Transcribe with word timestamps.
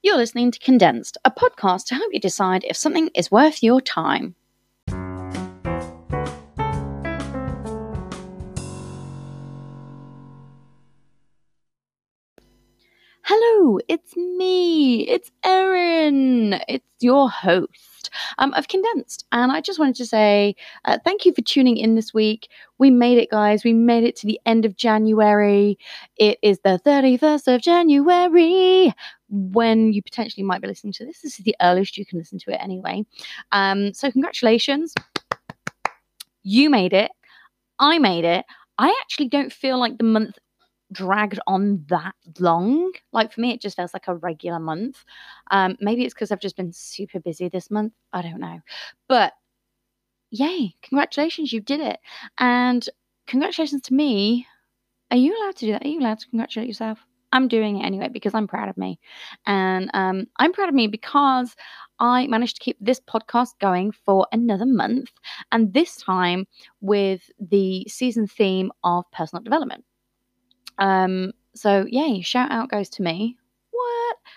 You're 0.00 0.16
listening 0.16 0.52
to 0.52 0.60
Condensed, 0.60 1.18
a 1.24 1.30
podcast 1.32 1.86
to 1.86 1.96
help 1.96 2.12
you 2.12 2.20
decide 2.20 2.62
if 2.62 2.76
something 2.76 3.10
is 3.16 3.32
worth 3.32 3.64
your 3.64 3.80
time. 3.80 4.36
Hello, 13.24 13.80
it's 13.88 14.16
me. 14.16 15.00
It's 15.08 15.32
Erin. 15.44 16.60
It's 16.68 16.86
your 17.00 17.28
host 17.28 18.10
um, 18.38 18.54
of 18.54 18.68
Condensed. 18.68 19.26
And 19.32 19.50
I 19.50 19.60
just 19.60 19.80
wanted 19.80 19.96
to 19.96 20.06
say 20.06 20.54
uh, 20.84 20.98
thank 21.04 21.26
you 21.26 21.34
for 21.34 21.42
tuning 21.42 21.76
in 21.76 21.96
this 21.96 22.14
week. 22.14 22.48
We 22.78 22.90
made 22.90 23.18
it, 23.18 23.30
guys. 23.30 23.64
We 23.64 23.72
made 23.72 24.04
it 24.04 24.14
to 24.16 24.26
the 24.26 24.40
end 24.46 24.64
of 24.64 24.76
January. 24.76 25.76
It 26.16 26.38
is 26.40 26.60
the 26.60 26.80
31st 26.86 27.56
of 27.56 27.60
January 27.60 28.94
when 29.28 29.92
you 29.92 30.02
potentially 30.02 30.44
might 30.44 30.62
be 30.62 30.68
listening 30.68 30.92
to 30.94 31.04
this. 31.04 31.20
This 31.20 31.38
is 31.38 31.44
the 31.44 31.56
earliest 31.60 31.96
you 31.96 32.06
can 32.06 32.18
listen 32.18 32.38
to 32.40 32.50
it 32.52 32.58
anyway. 32.60 33.04
Um, 33.52 33.92
so, 33.94 34.10
congratulations. 34.10 34.94
You 36.42 36.70
made 36.70 36.92
it. 36.92 37.10
I 37.78 37.98
made 37.98 38.24
it. 38.24 38.44
I 38.78 38.88
actually 39.02 39.28
don't 39.28 39.52
feel 39.52 39.78
like 39.78 39.98
the 39.98 40.04
month 40.04 40.38
dragged 40.92 41.38
on 41.46 41.84
that 41.88 42.14
long. 42.38 42.92
Like 43.12 43.32
for 43.32 43.40
me, 43.40 43.52
it 43.52 43.60
just 43.60 43.76
feels 43.76 43.92
like 43.92 44.08
a 44.08 44.14
regular 44.14 44.58
month. 44.58 45.04
Um, 45.50 45.76
maybe 45.80 46.04
it's 46.04 46.14
because 46.14 46.32
I've 46.32 46.40
just 46.40 46.56
been 46.56 46.72
super 46.72 47.20
busy 47.20 47.48
this 47.48 47.70
month. 47.70 47.92
I 48.12 48.22
don't 48.22 48.40
know. 48.40 48.60
But 49.08 49.32
yay, 50.30 50.74
congratulations, 50.82 51.52
you 51.52 51.60
did 51.60 51.80
it. 51.80 51.98
And 52.38 52.88
congratulations 53.26 53.82
to 53.82 53.94
me. 53.94 54.46
Are 55.10 55.16
you 55.16 55.36
allowed 55.36 55.56
to 55.56 55.66
do 55.66 55.72
that? 55.72 55.84
Are 55.84 55.88
you 55.88 56.00
allowed 56.00 56.20
to 56.20 56.28
congratulate 56.28 56.68
yourself? 56.68 56.98
I'm 57.32 57.48
doing 57.48 57.78
it 57.80 57.84
anyway 57.84 58.08
because 58.08 58.34
I'm 58.34 58.46
proud 58.46 58.68
of 58.68 58.76
me. 58.76 58.98
And 59.46 59.90
um, 59.94 60.26
I'm 60.38 60.52
proud 60.52 60.68
of 60.68 60.74
me 60.74 60.86
because 60.86 61.54
I 61.98 62.26
managed 62.26 62.56
to 62.56 62.62
keep 62.62 62.76
this 62.80 63.00
podcast 63.00 63.50
going 63.60 63.92
for 63.92 64.26
another 64.32 64.66
month. 64.66 65.10
And 65.52 65.72
this 65.72 65.96
time 65.96 66.46
with 66.80 67.30
the 67.38 67.84
season 67.88 68.26
theme 68.26 68.70
of 68.84 69.04
personal 69.12 69.42
development. 69.42 69.84
Um, 70.78 71.32
so 71.54 71.86
yay, 71.88 72.20
shout 72.22 72.50
out 72.50 72.70
goes 72.70 72.88
to 72.90 73.02
me. 73.02 73.36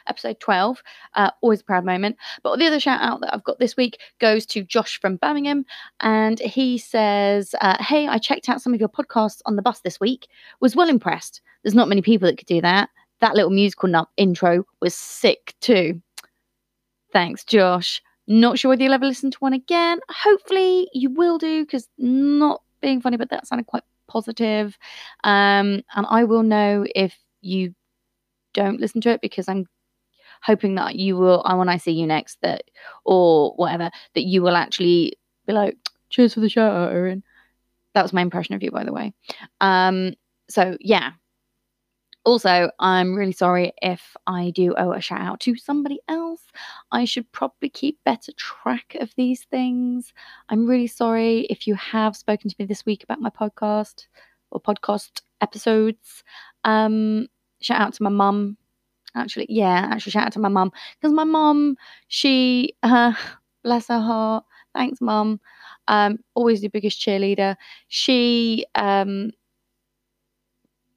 Episode 0.08 0.40
12. 0.40 0.82
Uh, 1.16 1.32
always 1.42 1.62
a 1.62 1.64
proud 1.64 1.86
moment. 1.86 2.18
But 2.44 2.58
the 2.60 2.68
other 2.68 2.80
shout 2.80 3.02
out 3.02 3.22
that 3.22 3.34
I've 3.34 3.44
got 3.44 3.60
this 3.60 3.78
week 3.78 4.00
goes 4.20 4.46
to 4.48 4.64
Josh 4.64 5.00
from 5.00 5.18
Birmingham. 5.18 5.66
And 6.00 6.40
he 6.40 6.78
says, 6.78 7.56
uh, 7.62 7.82
Hey, 7.82 8.08
I 8.08 8.18
checked 8.18 8.50
out 8.50 8.62
some 8.62 8.74
of 8.74 8.80
your 8.80 8.90
podcasts 8.90 9.42
on 9.46 9.56
the 9.56 9.62
bus 9.62 9.82
this 9.82 10.00
week. 10.00 10.28
Was 10.60 10.76
well 10.76 10.90
impressed. 10.90 11.42
There's 11.64 11.76
not 11.76 11.90
many 11.90 12.02
people 12.02 12.28
that 12.28 12.38
could 12.38 12.48
do 12.48 12.62
that. 12.62 12.90
That 13.20 13.36
little 13.36 13.52
musical 13.52 13.90
nut 13.90 14.08
intro 14.18 14.66
was 14.82 14.96
sick 14.96 15.54
too. 15.62 16.02
Thanks, 17.12 17.44
Josh. 17.44 18.02
Not 18.28 18.58
sure 18.58 18.70
whether 18.70 18.84
you'll 18.84 18.94
ever 18.94 19.06
listen 19.06 19.32
to 19.32 19.38
one 19.40 19.54
again. 19.54 20.00
Hopefully 20.10 20.88
you 20.94 21.10
will 21.10 21.38
do, 21.38 21.66
because 21.66 21.88
not 21.98 22.62
being 22.82 23.02
funny, 23.02 23.18
but 23.18 23.30
that 23.30 23.48
sounded 23.48 23.68
quite 23.68 23.84
positive. 24.08 24.78
Um, 25.24 25.84
and 25.96 26.06
I 26.10 26.24
will 26.24 26.44
know 26.44 26.86
if 26.96 27.18
you 27.42 27.74
don't 28.54 28.80
listen 28.80 29.02
to 29.02 29.10
it 29.10 29.22
because 29.22 29.48
I'm 29.48 29.66
hoping 30.42 30.76
that 30.76 30.96
you 30.96 31.18
will, 31.18 31.44
when 31.56 31.70
I 31.70 31.78
see 31.78 31.92
you 31.92 32.08
next, 32.08 32.40
that 32.42 32.64
or 33.06 33.54
whatever, 33.56 33.90
that 34.16 34.24
you 34.24 34.42
will 34.42 34.56
actually 34.56 35.18
be 35.48 35.54
like, 35.54 35.78
cheers 36.10 36.34
for 36.34 36.40
the 36.40 36.50
shout 36.50 36.74
out, 36.74 36.92
Erin. 36.92 37.24
That 37.94 38.04
was 38.04 38.14
my 38.14 38.22
impression 38.22 38.56
of 38.56 38.64
you, 38.64 38.72
by 38.72 38.84
the 38.84 38.94
way. 38.94 39.14
Um, 39.60 40.14
so 40.50 40.78
yeah, 40.80 41.12
also, 42.24 42.70
I'm 42.80 43.16
really 43.16 43.32
sorry 43.32 43.74
if 43.82 44.16
I 44.28 44.52
do 44.52 44.76
owe 44.78 44.92
a 44.92 45.02
shout 45.02 45.22
out 45.22 45.40
to 45.42 45.56
somebody 45.56 46.00
else. 46.08 46.44
I 46.92 47.06
should 47.06 47.32
probably 47.32 47.70
keep 47.70 47.98
better 48.04 48.32
track 48.34 48.96
of 49.00 49.12
these 49.18 49.46
things. 49.46 50.14
I'm 50.50 50.68
really 50.68 50.88
sorry 50.88 51.48
if 51.50 51.66
you 51.66 51.74
have 51.76 52.16
spoken 52.16 52.50
to 52.50 52.56
me 52.60 52.66
this 52.66 52.86
week 52.86 53.04
about 53.04 53.22
my 53.22 53.32
podcast 53.32 54.06
or 54.52 54.62
podcast 54.62 55.22
episodes. 55.42 56.24
Um, 56.64 57.28
shout 57.60 57.82
out 57.82 57.94
to 57.96 58.04
my 58.04 58.12
mum. 58.12 58.58
Actually, 59.16 59.48
yeah, 59.50 59.90
actually, 59.92 60.12
shout 60.12 60.26
out 60.28 60.32
to 60.34 60.40
my 60.40 60.50
mum 60.50 60.72
because 61.00 61.14
my 61.14 61.24
mum, 61.26 61.76
she, 62.08 62.74
uh, 62.84 63.14
bless 63.64 63.88
her 63.88 64.00
heart. 64.00 64.46
Thanks, 64.74 65.02
mum. 65.02 65.40
Um, 65.88 66.20
always 66.34 66.62
the 66.62 66.70
biggest 66.70 67.00
cheerleader. 67.00 67.56
She 67.90 68.66
um 68.76 69.32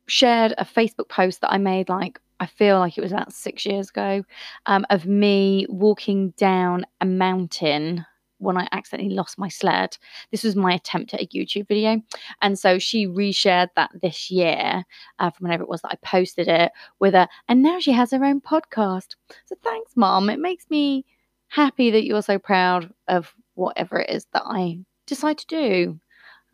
shared 0.06 0.54
a 0.58 0.64
Facebook 0.64 1.08
post 1.08 1.40
that 1.40 1.52
I 1.52 1.58
made 1.58 1.88
like 1.88 2.20
I 2.40 2.46
feel 2.46 2.78
like 2.78 2.98
it 2.98 3.00
was 3.00 3.12
about 3.12 3.32
six 3.32 3.64
years 3.64 3.90
ago 3.90 4.24
um, 4.66 4.84
of 4.90 5.06
me 5.06 5.66
walking 5.68 6.30
down 6.36 6.84
a 7.00 7.06
mountain 7.06 8.04
when 8.44 8.56
I 8.56 8.68
accidentally 8.72 9.14
lost 9.14 9.38
my 9.38 9.48
sled. 9.48 9.96
This 10.30 10.44
was 10.44 10.54
my 10.54 10.74
attempt 10.74 11.14
at 11.14 11.22
a 11.22 11.26
YouTube 11.26 11.68
video. 11.68 12.00
And 12.42 12.58
so 12.58 12.78
she 12.78 13.06
reshared 13.06 13.68
that 13.76 13.90
this 14.02 14.30
year 14.30 14.84
uh, 15.18 15.30
from 15.30 15.44
whenever 15.44 15.64
it 15.64 15.68
was 15.68 15.82
that 15.82 15.92
I 15.92 16.06
posted 16.06 16.48
it 16.48 16.72
with 17.00 17.14
her. 17.14 17.28
And 17.48 17.62
now 17.62 17.80
she 17.80 17.92
has 17.92 18.10
her 18.12 18.24
own 18.24 18.40
podcast. 18.40 19.16
So 19.46 19.56
thanks, 19.62 19.96
mom. 19.96 20.30
It 20.30 20.38
makes 20.38 20.68
me 20.70 21.04
happy 21.48 21.90
that 21.90 22.04
you're 22.04 22.22
so 22.22 22.38
proud 22.38 22.92
of 23.08 23.34
whatever 23.54 24.00
it 24.00 24.10
is 24.10 24.26
that 24.32 24.42
I 24.44 24.80
decide 25.06 25.38
to 25.38 25.46
do. 25.46 26.00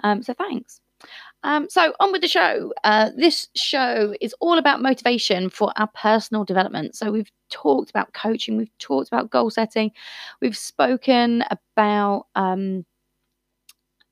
Um, 0.03 0.23
so 0.23 0.35
thanks. 0.35 0.81
Um, 1.43 1.69
so, 1.71 1.95
on 2.01 2.13
with 2.13 2.21
the 2.21 2.29
show. 2.29 2.73
Uh, 2.85 3.11
this 3.17 3.49
show 3.57 4.15
is 4.21 4.35
all 4.41 4.59
about 4.59 4.83
motivation 4.83 5.49
for 5.49 5.73
our 5.77 5.89
personal 5.95 6.45
development. 6.45 6.95
So, 6.95 7.11
we've 7.11 7.31
talked 7.51 7.91
about 7.91 8.13
coaching, 8.13 8.57
we've 8.57 8.79
talked 8.79 9.09
about 9.09 9.31
goal 9.31 9.51
setting, 9.51 9.91
we've 10.41 10.57
spoken 10.57 11.43
about 11.51 12.27
um, 12.35 12.85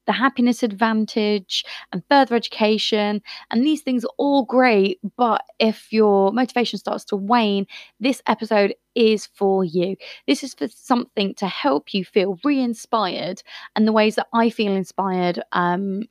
the 0.08 0.12
happiness 0.12 0.62
advantage 0.62 1.64
and 1.92 2.02
further 2.10 2.34
education. 2.34 3.22
And 3.50 3.62
these 3.62 3.82
things 3.82 4.06
are 4.06 4.14
all 4.16 4.44
great. 4.44 4.98
But 5.18 5.44
if 5.58 5.92
your 5.92 6.32
motivation 6.32 6.78
starts 6.78 7.04
to 7.06 7.16
wane, 7.16 7.66
this 8.00 8.22
episode 8.26 8.74
is 8.94 9.26
for 9.34 9.64
you. 9.64 9.96
This 10.26 10.42
is 10.42 10.54
for 10.54 10.66
something 10.68 11.34
to 11.34 11.46
help 11.46 11.92
you 11.92 12.06
feel 12.06 12.38
re 12.42 12.58
inspired 12.58 13.42
and 13.76 13.86
the 13.86 13.92
ways 13.92 14.14
that 14.14 14.28
I 14.32 14.48
feel 14.48 14.72
inspired. 14.72 15.40
Um, 15.52 16.04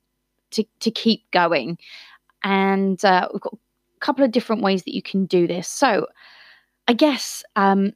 to, 0.58 0.66
to 0.82 0.92
keep 0.92 1.30
going. 1.32 1.78
And 2.44 3.04
uh, 3.04 3.30
we've 3.32 3.42
got 3.42 3.54
a 3.54 4.00
couple 4.00 4.24
of 4.24 4.32
different 4.32 4.62
ways 4.62 4.84
that 4.84 4.94
you 4.94 5.02
can 5.02 5.26
do 5.26 5.48
this. 5.48 5.68
So, 5.68 6.08
I 6.88 6.94
guess 6.94 7.44
um, 7.56 7.94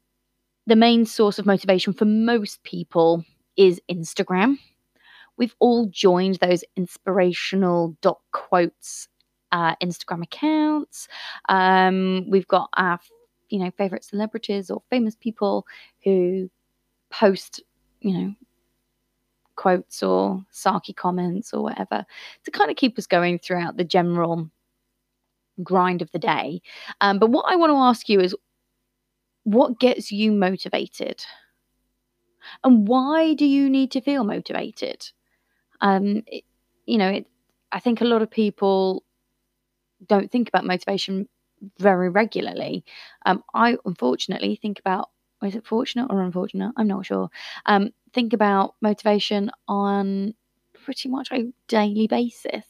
the 0.68 0.76
main 0.76 1.06
source 1.06 1.40
of 1.40 1.46
motivation 1.46 1.94
for 1.94 2.06
most 2.06 2.64
people 2.64 3.24
is 3.56 3.80
Instagram. 3.90 4.58
We've 5.38 5.56
all 5.60 5.88
joined 5.88 6.36
those 6.36 6.64
inspirational 6.76 7.96
dot 8.02 8.20
quotes 8.32 9.08
uh, 9.52 9.76
Instagram 9.78 10.24
accounts. 10.24 11.08
Um, 11.50 12.30
we've 12.30 12.48
got 12.48 12.70
our, 12.76 13.00
you 13.50 13.60
know, 13.60 13.72
favorite 13.78 14.04
celebrities 14.04 14.70
or 14.70 14.82
famous 14.90 15.16
people 15.16 15.66
who 16.04 16.50
post, 17.10 17.62
you 18.02 18.18
know, 18.18 18.36
quotes 19.62 20.02
or 20.02 20.44
sarky 20.52 20.96
comments 20.96 21.54
or 21.54 21.62
whatever 21.62 22.04
to 22.44 22.50
kind 22.50 22.72
of 22.72 22.78
keep 22.78 22.98
us 22.98 23.06
going 23.06 23.38
throughout 23.38 23.78
the 23.78 23.84
general 23.84 24.50
grind 25.62 26.02
of 26.02 26.12
the 26.12 26.18
day. 26.18 26.64
Um, 27.00 27.20
but 27.20 27.30
what 27.30 27.46
I 27.48 27.56
want 27.58 27.70
to 27.70 27.78
ask 27.78 28.10
you 28.10 28.20
is 28.20 28.36
what 29.44 29.80
gets 29.80 30.12
you 30.12 30.32
motivated? 30.32 31.24
And 32.64 32.88
why 32.88 33.36
do 33.36 33.46
you 33.46 33.70
need 33.70 33.92
to 33.92 34.02
feel 34.02 34.24
motivated? 34.24 35.08
Um, 35.80 36.24
it, 36.26 36.44
you 36.88 36.98
know, 36.98 37.10
it, 37.10 37.28
I 37.72 37.80
think 37.80 38.02
a 38.02 38.06
lot 38.06 38.24
of 38.24 38.32
people 38.32 39.04
don't 40.08 40.32
think 40.32 40.48
about 40.48 40.66
motivation 40.66 41.30
very 41.78 42.10
regularly. 42.10 42.84
Um, 43.28 43.44
I 43.54 43.78
unfortunately 43.86 44.58
think 44.60 44.80
about 44.80 45.10
is 45.44 45.56
it 45.56 45.66
fortunate 45.66 46.08
or 46.10 46.22
unfortunate? 46.22 46.72
I'm 46.78 46.88
not 46.88 47.06
sure. 47.06 47.30
Um, 47.68 47.92
think 48.14 48.34
about 48.34 48.76
motivation 48.82 49.52
on 49.68 50.34
pretty 50.74 51.10
much 51.10 51.30
a 51.32 51.52
daily 51.68 52.08
basis 52.08 52.66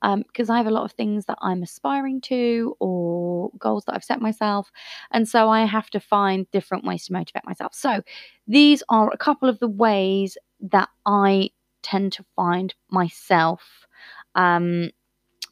because 0.00 0.50
um, 0.50 0.54
I 0.54 0.56
have 0.56 0.66
a 0.66 0.70
lot 0.70 0.84
of 0.84 0.92
things 0.92 1.26
that 1.26 1.38
I'm 1.40 1.62
aspiring 1.62 2.20
to 2.22 2.76
or 2.80 3.50
goals 3.58 3.84
that 3.84 3.94
I've 3.94 4.04
set 4.04 4.20
myself. 4.20 4.70
And 5.10 5.28
so 5.28 5.48
I 5.48 5.64
have 5.64 5.90
to 5.90 6.00
find 6.00 6.50
different 6.50 6.84
ways 6.84 7.06
to 7.06 7.12
motivate 7.12 7.44
myself. 7.44 7.74
So 7.74 8.02
these 8.46 8.82
are 8.88 9.10
a 9.12 9.18
couple 9.18 9.48
of 9.48 9.58
the 9.58 9.68
ways 9.68 10.36
that 10.60 10.88
I 11.06 11.50
tend 11.82 12.12
to 12.14 12.24
find 12.36 12.74
myself 12.90 13.86
um, 14.34 14.90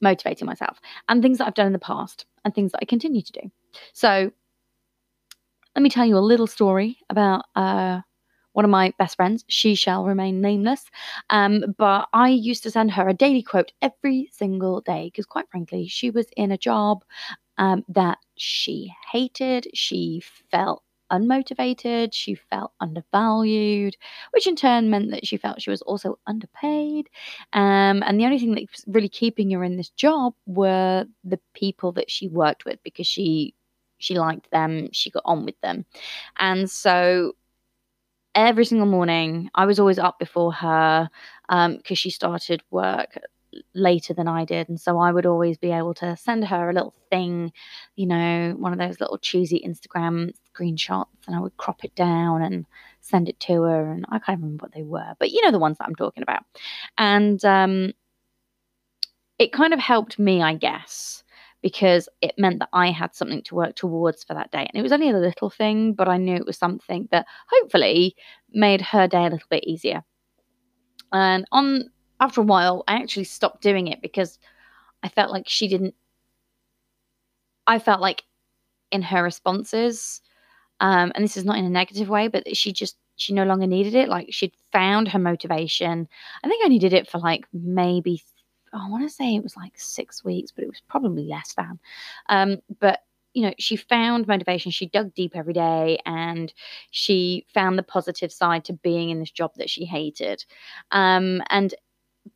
motivating 0.00 0.46
myself 0.46 0.80
and 1.08 1.22
things 1.22 1.38
that 1.38 1.46
I've 1.46 1.54
done 1.54 1.66
in 1.66 1.72
the 1.72 1.78
past 1.78 2.26
and 2.44 2.54
things 2.54 2.72
that 2.72 2.80
I 2.82 2.86
continue 2.86 3.22
to 3.22 3.32
do. 3.32 3.50
So 3.92 4.30
let 5.74 5.82
me 5.82 5.90
tell 5.90 6.06
you 6.06 6.16
a 6.16 6.20
little 6.20 6.46
story 6.46 6.98
about 7.08 7.44
uh, 7.54 8.00
one 8.58 8.64
of 8.64 8.72
my 8.72 8.92
best 8.98 9.14
friends. 9.14 9.44
She 9.46 9.76
shall 9.76 10.04
remain 10.04 10.40
nameless. 10.40 10.84
Um, 11.30 11.76
but 11.78 12.08
I 12.12 12.28
used 12.30 12.64
to 12.64 12.72
send 12.72 12.90
her 12.90 13.08
a 13.08 13.14
daily 13.14 13.40
quote 13.40 13.70
every 13.80 14.28
single 14.32 14.80
day 14.80 15.04
because, 15.12 15.26
quite 15.26 15.48
frankly, 15.48 15.86
she 15.86 16.10
was 16.10 16.26
in 16.36 16.50
a 16.50 16.58
job 16.58 17.04
um, 17.58 17.84
that 17.88 18.18
she 18.36 18.92
hated. 19.12 19.68
She 19.74 20.20
felt 20.50 20.82
unmotivated, 21.12 22.08
she 22.12 22.34
felt 22.34 22.72
undervalued, 22.80 23.96
which 24.32 24.48
in 24.48 24.56
turn 24.56 24.90
meant 24.90 25.12
that 25.12 25.24
she 25.24 25.36
felt 25.36 25.62
she 25.62 25.70
was 25.70 25.82
also 25.82 26.18
underpaid. 26.26 27.08
Um, 27.52 28.02
and 28.04 28.18
the 28.18 28.24
only 28.24 28.40
thing 28.40 28.56
that 28.56 28.68
was 28.72 28.84
really 28.88 29.08
keeping 29.08 29.52
her 29.52 29.62
in 29.62 29.76
this 29.76 29.90
job 29.90 30.34
were 30.46 31.06
the 31.22 31.38
people 31.54 31.92
that 31.92 32.10
she 32.10 32.26
worked 32.26 32.64
with 32.64 32.80
because 32.82 33.06
she 33.06 33.54
she 34.00 34.16
liked 34.18 34.50
them, 34.50 34.88
she 34.92 35.10
got 35.10 35.22
on 35.24 35.44
with 35.44 35.60
them. 35.60 35.84
And 36.38 36.70
so 36.70 37.34
every 38.46 38.64
single 38.64 38.86
morning, 38.86 39.50
I 39.54 39.66
was 39.66 39.78
always 39.78 39.98
up 39.98 40.18
before 40.18 40.52
her 40.52 41.08
because 41.48 41.72
um, 41.90 41.94
she 41.94 42.10
started 42.10 42.62
work 42.70 43.18
later 43.74 44.14
than 44.14 44.28
I 44.28 44.44
did. 44.44 44.68
And 44.68 44.80
so 44.80 44.98
I 44.98 45.10
would 45.10 45.26
always 45.26 45.58
be 45.58 45.72
able 45.72 45.94
to 45.94 46.16
send 46.16 46.46
her 46.46 46.70
a 46.70 46.72
little 46.72 46.94
thing, 47.10 47.52
you 47.96 48.06
know, 48.06 48.54
one 48.58 48.72
of 48.72 48.78
those 48.78 49.00
little 49.00 49.18
cheesy 49.18 49.62
Instagram 49.66 50.32
screenshots, 50.54 51.06
and 51.26 51.34
I 51.34 51.40
would 51.40 51.56
crop 51.56 51.84
it 51.84 51.94
down 51.94 52.42
and 52.42 52.66
send 53.00 53.28
it 53.28 53.40
to 53.40 53.62
her. 53.62 53.90
And 53.90 54.04
I 54.10 54.18
can't 54.18 54.40
remember 54.40 54.64
what 54.64 54.74
they 54.74 54.82
were, 54.82 55.14
but 55.18 55.30
you 55.30 55.42
know 55.42 55.50
the 55.50 55.58
ones 55.58 55.78
that 55.78 55.86
I'm 55.86 55.94
talking 55.96 56.22
about. 56.22 56.42
And 56.96 57.42
um, 57.44 57.92
it 59.38 59.52
kind 59.52 59.72
of 59.72 59.80
helped 59.80 60.18
me, 60.18 60.42
I 60.42 60.54
guess. 60.54 61.22
Because 61.62 62.08
it 62.20 62.34
meant 62.38 62.60
that 62.60 62.68
I 62.72 62.90
had 62.90 63.14
something 63.14 63.42
to 63.42 63.54
work 63.54 63.74
towards 63.74 64.22
for 64.22 64.34
that 64.34 64.52
day. 64.52 64.60
And 64.60 64.70
it 64.74 64.82
was 64.82 64.92
only 64.92 65.10
a 65.10 65.18
little 65.18 65.50
thing, 65.50 65.92
but 65.92 66.08
I 66.08 66.16
knew 66.16 66.36
it 66.36 66.46
was 66.46 66.56
something 66.56 67.08
that 67.10 67.26
hopefully 67.50 68.14
made 68.50 68.80
her 68.80 69.08
day 69.08 69.26
a 69.26 69.30
little 69.30 69.48
bit 69.50 69.64
easier. 69.64 70.04
And 71.12 71.46
on 71.52 71.90
after 72.20 72.40
a 72.40 72.44
while, 72.44 72.84
I 72.88 72.96
actually 72.96 73.24
stopped 73.24 73.62
doing 73.62 73.88
it 73.88 74.02
because 74.02 74.38
I 75.02 75.08
felt 75.08 75.30
like 75.30 75.48
she 75.48 75.68
didn't. 75.68 75.94
I 77.66 77.78
felt 77.78 78.00
like 78.00 78.24
in 78.90 79.02
her 79.02 79.22
responses, 79.22 80.20
um, 80.80 81.12
and 81.14 81.24
this 81.24 81.36
is 81.36 81.44
not 81.44 81.58
in 81.58 81.64
a 81.64 81.70
negative 81.70 82.08
way, 82.08 82.28
but 82.28 82.56
she 82.56 82.72
just 82.72 82.96
she 83.16 83.32
no 83.32 83.44
longer 83.44 83.66
needed 83.66 83.94
it. 83.94 84.08
Like 84.08 84.28
she'd 84.30 84.54
found 84.72 85.08
her 85.08 85.18
motivation. 85.18 86.08
I 86.42 86.48
think 86.48 86.62
I 86.62 86.66
only 86.66 86.78
did 86.78 86.92
it 86.92 87.08
for 87.08 87.18
like 87.18 87.46
maybe 87.52 88.22
I 88.72 88.88
want 88.88 89.08
to 89.08 89.14
say 89.14 89.34
it 89.34 89.42
was 89.42 89.56
like 89.56 89.72
six 89.76 90.24
weeks, 90.24 90.52
but 90.52 90.64
it 90.64 90.68
was 90.68 90.82
probably 90.88 91.24
less 91.24 91.54
than. 91.54 91.78
Um, 92.28 92.58
but 92.80 93.00
you 93.34 93.42
know, 93.42 93.52
she 93.58 93.76
found 93.76 94.26
motivation. 94.26 94.72
She 94.72 94.86
dug 94.86 95.14
deep 95.14 95.36
every 95.36 95.52
day, 95.52 95.98
and 96.06 96.52
she 96.90 97.46
found 97.52 97.78
the 97.78 97.82
positive 97.82 98.32
side 98.32 98.64
to 98.66 98.72
being 98.72 99.10
in 99.10 99.20
this 99.20 99.30
job 99.30 99.52
that 99.56 99.70
she 99.70 99.84
hated. 99.84 100.44
Um, 100.90 101.42
and 101.50 101.74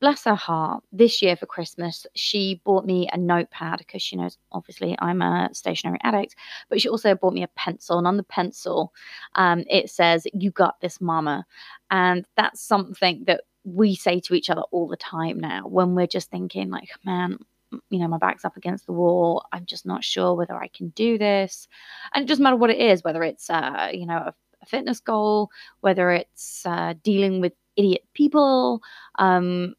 bless 0.00 0.24
her 0.24 0.34
heart, 0.34 0.82
this 0.92 1.22
year 1.22 1.36
for 1.36 1.46
Christmas, 1.46 2.06
she 2.14 2.60
bought 2.64 2.84
me 2.84 3.08
a 3.12 3.18
notepad 3.18 3.78
because 3.78 4.02
she 4.02 4.16
knows, 4.16 4.38
obviously, 4.52 4.96
I'm 5.00 5.22
a 5.22 5.50
stationery 5.52 5.98
addict, 6.02 6.34
but 6.68 6.80
she 6.80 6.88
also 6.88 7.14
bought 7.14 7.34
me 7.34 7.42
a 7.42 7.48
pencil. 7.48 7.98
And 7.98 8.06
on 8.06 8.16
the 8.16 8.22
pencil, 8.22 8.92
um, 9.34 9.64
it 9.68 9.90
says, 9.90 10.26
You 10.32 10.50
got 10.50 10.80
this, 10.80 11.00
mama. 11.00 11.46
And 11.90 12.26
that's 12.36 12.60
something 12.60 13.24
that 13.26 13.42
we 13.64 13.94
say 13.94 14.20
to 14.20 14.34
each 14.34 14.50
other 14.50 14.62
all 14.72 14.88
the 14.88 14.96
time 14.96 15.38
now 15.38 15.66
when 15.66 15.94
we're 15.94 16.06
just 16.06 16.30
thinking, 16.30 16.70
like, 16.70 16.90
man, 17.04 17.38
you 17.90 17.98
know, 17.98 18.08
my 18.08 18.18
back's 18.18 18.44
up 18.44 18.56
against 18.56 18.86
the 18.86 18.92
wall. 18.92 19.44
I'm 19.52 19.66
just 19.66 19.86
not 19.86 20.04
sure 20.04 20.34
whether 20.34 20.56
I 20.56 20.68
can 20.68 20.88
do 20.90 21.18
this. 21.18 21.68
And 22.12 22.24
it 22.24 22.28
doesn't 22.28 22.42
matter 22.42 22.56
what 22.56 22.70
it 22.70 22.78
is, 22.78 23.02
whether 23.02 23.22
it's, 23.22 23.48
uh, 23.48 23.90
you 23.92 24.06
know, 24.06 24.16
a, 24.16 24.34
a 24.62 24.66
fitness 24.66 25.00
goal, 25.00 25.50
whether 25.80 26.10
it's 26.10 26.66
uh, 26.66 26.94
dealing 27.02 27.40
with 27.40 27.52
idiot 27.76 28.02
people, 28.14 28.82
um, 29.18 29.74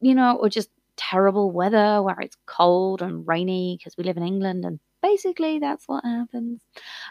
you 0.00 0.14
know, 0.14 0.36
or 0.36 0.48
just 0.48 0.70
terrible 0.96 1.50
weather 1.50 2.02
where 2.02 2.20
it's 2.20 2.36
cold 2.46 3.02
and 3.02 3.26
rainy 3.26 3.76
because 3.78 3.96
we 3.96 4.04
live 4.04 4.16
in 4.16 4.22
England 4.22 4.64
and 4.64 4.78
basically 5.02 5.58
that's 5.58 5.86
what 5.88 6.04
happens. 6.04 6.62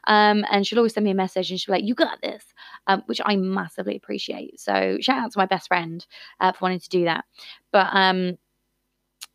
Um, 0.08 0.46
and 0.52 0.66
she'll 0.66 0.80
always 0.80 0.94
send 0.94 1.04
me 1.04 1.12
a 1.12 1.16
message 1.16 1.52
and 1.52 1.60
she'll 1.60 1.74
be 1.74 1.80
like, 1.80 1.88
You 1.88 1.96
got 1.96 2.22
this, 2.22 2.44
um, 2.88 3.04
which 3.06 3.22
I 3.24 3.36
massively 3.36 3.96
appreciate. 3.96 4.60
So 4.60 4.98
shout 5.02 5.20
out 5.20 5.32
to 5.34 5.40
my 5.40 5.46
best 5.46 5.68
friend 5.68 6.06
uh, 6.40 6.52
for 6.52 6.60
wanting 6.64 6.80
to 6.80 6.90
do 6.90 7.06
that. 7.06 7.26
But 7.72 7.88
um, 7.92 8.38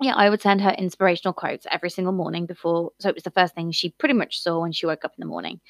yeah, 0.01 0.15
I 0.15 0.29
would 0.29 0.43
send 0.43 0.61
her 0.61 0.71
inspirational 0.71 1.33
quotes 1.33 1.67
every 1.71 1.89
single 1.89 2.13
morning 2.13 2.45
before. 2.45 2.93
So 2.99 3.09
it 3.09 3.15
was 3.15 3.25
the 3.25 3.31
first 3.31 3.55
thing 3.55 3.71
she 3.71 3.91
pretty 3.91 4.13
much 4.13 4.43
saw 4.43 4.61
when 4.61 4.73
she 4.73 4.85
woke 4.85 5.07
up 5.07 5.13
in 5.17 5.23
the 5.23 5.27
morning. 5.27 5.61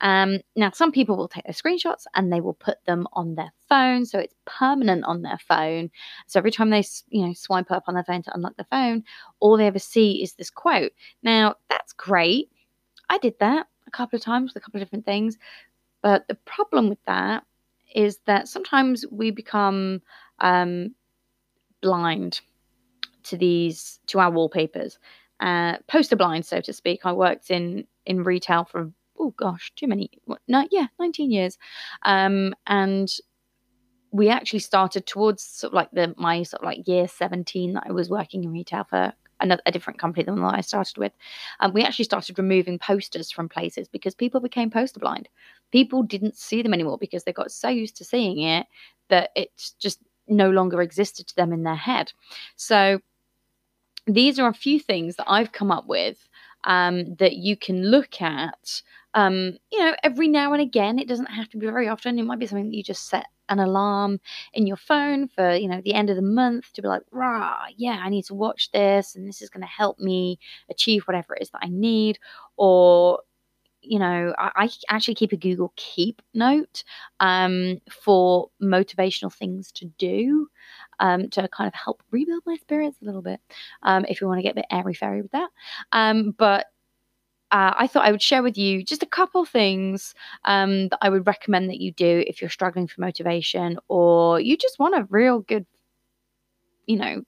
Um, 0.00 0.38
now, 0.56 0.70
some 0.70 0.90
people 0.90 1.16
will 1.16 1.28
take 1.28 1.44
their 1.44 1.52
screenshots 1.52 2.04
and 2.14 2.32
they 2.32 2.40
will 2.40 2.54
put 2.54 2.78
them 2.86 3.06
on 3.12 3.34
their 3.34 3.52
phone, 3.68 4.06
so 4.06 4.18
it's 4.18 4.34
permanent 4.46 5.04
on 5.04 5.20
their 5.20 5.38
phone. 5.38 5.90
So 6.26 6.38
every 6.38 6.50
time 6.50 6.70
they, 6.70 6.82
you 7.08 7.26
know, 7.26 7.34
swipe 7.34 7.70
up 7.70 7.84
on 7.86 7.94
their 7.94 8.04
phone 8.04 8.22
to 8.22 8.34
unlock 8.34 8.56
the 8.56 8.66
phone, 8.70 9.04
all 9.40 9.58
they 9.58 9.66
ever 9.66 9.78
see 9.78 10.22
is 10.22 10.34
this 10.34 10.50
quote. 10.50 10.92
Now, 11.22 11.56
that's 11.68 11.92
great. 11.92 12.50
I 13.10 13.18
did 13.18 13.34
that 13.40 13.66
a 13.86 13.90
couple 13.90 14.16
of 14.16 14.22
times 14.22 14.54
with 14.54 14.62
a 14.62 14.64
couple 14.64 14.80
of 14.80 14.86
different 14.86 15.04
things, 15.04 15.36
but 16.02 16.26
the 16.26 16.36
problem 16.36 16.88
with 16.88 17.04
that 17.06 17.44
is 17.94 18.18
that 18.26 18.48
sometimes 18.48 19.04
we 19.10 19.30
become 19.30 20.00
um, 20.38 20.94
blind 21.82 22.40
to 23.24 23.36
these 23.36 24.00
to 24.06 24.18
our 24.20 24.30
wallpapers. 24.30 24.98
Uh, 25.40 25.76
poster 25.88 26.16
blind 26.16 26.46
so 26.46 26.60
to 26.60 26.72
speak. 26.72 27.00
I 27.04 27.12
worked 27.12 27.50
in 27.50 27.86
in 28.06 28.24
retail 28.24 28.64
for 28.64 28.90
oh 29.18 29.30
gosh 29.36 29.72
too 29.76 29.86
many 29.86 30.10
What, 30.24 30.40
no 30.48 30.66
yeah 30.70 30.86
19 30.98 31.30
years. 31.30 31.58
Um, 32.02 32.54
and 32.66 33.10
we 34.10 34.28
actually 34.28 34.60
started 34.60 35.06
towards 35.06 35.42
sort 35.42 35.72
of 35.72 35.74
like 35.74 35.90
the 35.90 36.14
my 36.16 36.42
sort 36.44 36.62
of 36.62 36.66
like 36.66 36.86
year 36.86 37.08
17 37.08 37.72
that 37.72 37.82
i 37.86 37.90
was 37.90 38.08
working 38.08 38.44
in 38.44 38.52
retail 38.52 38.84
for 38.84 39.12
another 39.40 39.62
a 39.66 39.72
different 39.72 39.98
company 39.98 40.22
than 40.24 40.36
the 40.36 40.42
one 40.42 40.54
i 40.54 40.60
started 40.60 40.96
with. 40.96 41.12
Um, 41.60 41.72
we 41.72 41.82
actually 41.82 42.04
started 42.04 42.38
removing 42.38 42.78
posters 42.78 43.30
from 43.30 43.48
places 43.48 43.88
because 43.88 44.14
people 44.14 44.40
became 44.40 44.70
poster 44.70 45.00
blind. 45.00 45.28
People 45.72 46.02
didn't 46.02 46.36
see 46.36 46.62
them 46.62 46.74
anymore 46.74 46.98
because 46.98 47.24
they 47.24 47.32
got 47.32 47.50
so 47.50 47.68
used 47.68 47.96
to 47.96 48.04
seeing 48.04 48.40
it 48.40 48.66
that 49.08 49.30
it 49.34 49.50
just 49.78 50.00
no 50.28 50.50
longer 50.50 50.80
existed 50.80 51.26
to 51.26 51.36
them 51.36 51.52
in 51.52 51.64
their 51.64 51.74
head. 51.74 52.12
So 52.56 53.00
these 54.06 54.38
are 54.38 54.48
a 54.48 54.54
few 54.54 54.78
things 54.78 55.16
that 55.16 55.26
I've 55.28 55.52
come 55.52 55.70
up 55.70 55.86
with 55.86 56.28
um, 56.64 57.14
that 57.16 57.36
you 57.36 57.56
can 57.56 57.84
look 57.90 58.20
at. 58.20 58.82
Um, 59.14 59.58
you 59.70 59.78
know, 59.78 59.94
every 60.02 60.28
now 60.28 60.52
and 60.52 60.60
again, 60.60 60.98
it 60.98 61.08
doesn't 61.08 61.26
have 61.26 61.48
to 61.50 61.56
be 61.56 61.66
very 61.66 61.88
often. 61.88 62.18
It 62.18 62.24
might 62.24 62.38
be 62.38 62.46
something 62.46 62.68
that 62.70 62.76
you 62.76 62.82
just 62.82 63.08
set 63.08 63.26
an 63.48 63.60
alarm 63.60 64.20
in 64.52 64.66
your 64.66 64.76
phone 64.76 65.28
for, 65.28 65.54
you 65.54 65.68
know, 65.68 65.80
the 65.84 65.94
end 65.94 66.10
of 66.10 66.16
the 66.16 66.22
month 66.22 66.72
to 66.72 66.82
be 66.82 66.88
like, 66.88 67.02
rah, 67.10 67.64
yeah, 67.76 68.00
I 68.02 68.08
need 68.08 68.24
to 68.26 68.34
watch 68.34 68.70
this 68.72 69.14
and 69.14 69.28
this 69.28 69.42
is 69.42 69.50
going 69.50 69.60
to 69.60 69.66
help 69.68 69.98
me 69.98 70.38
achieve 70.70 71.04
whatever 71.04 71.34
it 71.34 71.42
is 71.42 71.50
that 71.50 71.60
I 71.62 71.68
need. 71.68 72.18
Or, 72.56 73.20
you 73.82 73.98
know, 73.98 74.34
I, 74.38 74.64
I 74.64 74.70
actually 74.88 75.14
keep 75.14 75.32
a 75.32 75.36
Google 75.36 75.72
Keep 75.76 76.22
note 76.32 76.84
um, 77.20 77.80
for 77.90 78.48
motivational 78.62 79.32
things 79.32 79.70
to 79.72 79.84
do 79.98 80.48
um, 81.00 81.28
to 81.30 81.48
kind 81.48 81.68
of 81.68 81.74
help 81.74 82.02
rebuild 82.10 82.42
my 82.46 82.56
spirits 82.56 82.96
a 83.02 83.04
little 83.04 83.22
bit 83.22 83.40
um, 83.82 84.04
if 84.08 84.20
you 84.20 84.26
want 84.26 84.38
to 84.38 84.42
get 84.42 84.52
a 84.52 84.56
bit 84.56 84.66
airy 84.70 84.94
fairy 84.94 85.22
with 85.22 85.32
that. 85.32 85.50
Um, 85.92 86.32
but 86.32 86.66
uh, 87.50 87.72
I 87.76 87.86
thought 87.86 88.04
I 88.04 88.10
would 88.10 88.22
share 88.22 88.42
with 88.42 88.58
you 88.58 88.82
just 88.82 89.02
a 89.02 89.06
couple 89.06 89.44
things 89.44 90.14
um, 90.44 90.88
that 90.88 90.98
I 91.02 91.08
would 91.08 91.26
recommend 91.26 91.70
that 91.70 91.80
you 91.80 91.92
do 91.92 92.24
if 92.26 92.40
you're 92.40 92.50
struggling 92.50 92.88
for 92.88 93.00
motivation 93.00 93.78
or 93.88 94.40
you 94.40 94.56
just 94.56 94.78
want 94.78 94.96
a 94.96 95.06
real 95.08 95.40
good, 95.40 95.66
you 96.86 96.96
know, 96.96 97.22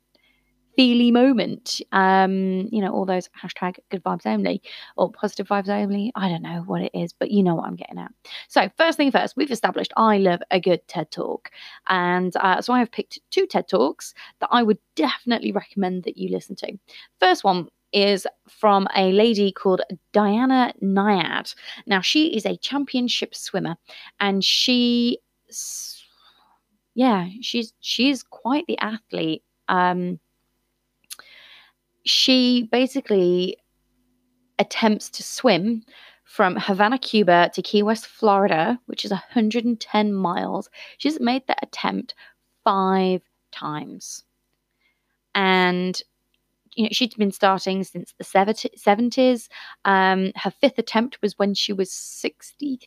feely 0.77 1.11
moment. 1.11 1.81
Um, 1.93 2.69
you 2.71 2.81
know, 2.81 2.93
all 2.93 3.07
those 3.07 3.29
hashtag 3.43 3.77
good 3.91 4.05
vibes 4.05 4.27
only 4.27 4.63
or 4.97 5.11
positive 5.11 5.49
vibes 5.49 5.69
only. 5.69 6.13
I 6.15 6.29
don't 6.29 6.43
know 6.43 6.63
what 6.67 6.83
it 6.83 6.93
is, 6.95 7.13
but 7.13 7.31
you 7.31 7.43
know 7.43 7.55
what 7.55 7.67
I'm 7.67 7.77
getting 7.77 7.99
at. 7.99 8.13
So, 8.49 8.69
first 8.77 8.97
thing 8.97 9.11
first, 9.11 9.37
we've 9.37 9.51
established 9.51 9.93
I 9.97 10.19
love 10.19 10.41
a 10.51 10.61
good 10.61 10.87
TED 10.87 11.11
talk. 11.11 11.51
And 11.89 12.35
uh, 12.37 12.61
so 12.61 12.73
I 12.73 12.79
have 12.79 12.93
picked 12.93 13.19
two 13.31 13.47
TED 13.47 13.69
talks 13.69 14.15
that 14.41 14.49
I 14.53 14.63
would 14.63 14.79
definitely 14.95 15.53
recommend 15.53 16.05
that 16.05 16.17
you 16.17 16.29
listen 16.31 16.57
to. 16.57 16.79
First 17.19 17.43
one 17.43 17.69
is 17.93 18.27
from 18.49 18.87
a 18.95 19.13
lady 19.13 19.53
called 19.53 19.81
Diana 20.13 20.75
Nyad. 20.83 21.55
Now, 21.87 22.01
she 22.01 22.37
is 22.37 22.45
a 22.45 22.57
championship 22.59 23.35
swimmer 23.35 23.77
and 24.21 24.45
she 24.45 25.19
yeah, 26.95 27.29
she's 27.41 27.73
she's 27.81 28.23
quite 28.23 28.67
the 28.67 28.79
athlete. 28.79 29.43
Um, 29.69 30.19
she 32.07 32.69
basically 32.71 33.59
attempts 34.59 35.11
to 35.11 35.23
swim 35.23 35.83
from 36.25 36.57
Havana, 36.57 36.99
Cuba 36.99 37.51
to 37.55 37.63
Key 37.63 37.83
West, 37.83 38.07
Florida, 38.07 38.81
which 38.87 39.05
is 39.05 39.11
110 39.11 40.13
miles. 40.13 40.71
She's 40.99 41.21
made 41.21 41.47
that 41.47 41.59
attempt 41.63 42.15
five 42.65 43.23
times. 43.53 44.25
And 45.35 46.01
you 46.75 46.85
know, 46.85 46.91
she'd 46.93 47.17
been 47.17 47.33
starting 47.33 47.85
since 47.85 48.15
the 48.19 48.25
70s. 48.25 49.49
Um, 49.85 50.33
her 50.37 50.51
fifth 50.51 50.79
attempt 50.79 51.19
was 51.23 51.39
when 51.39 51.55
she 51.55 51.73
was 51.73 51.91
60, 51.91 52.81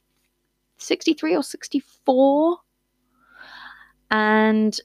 63 0.77 1.35
or 1.35 1.43
64. 1.43 2.57
And 4.11 4.79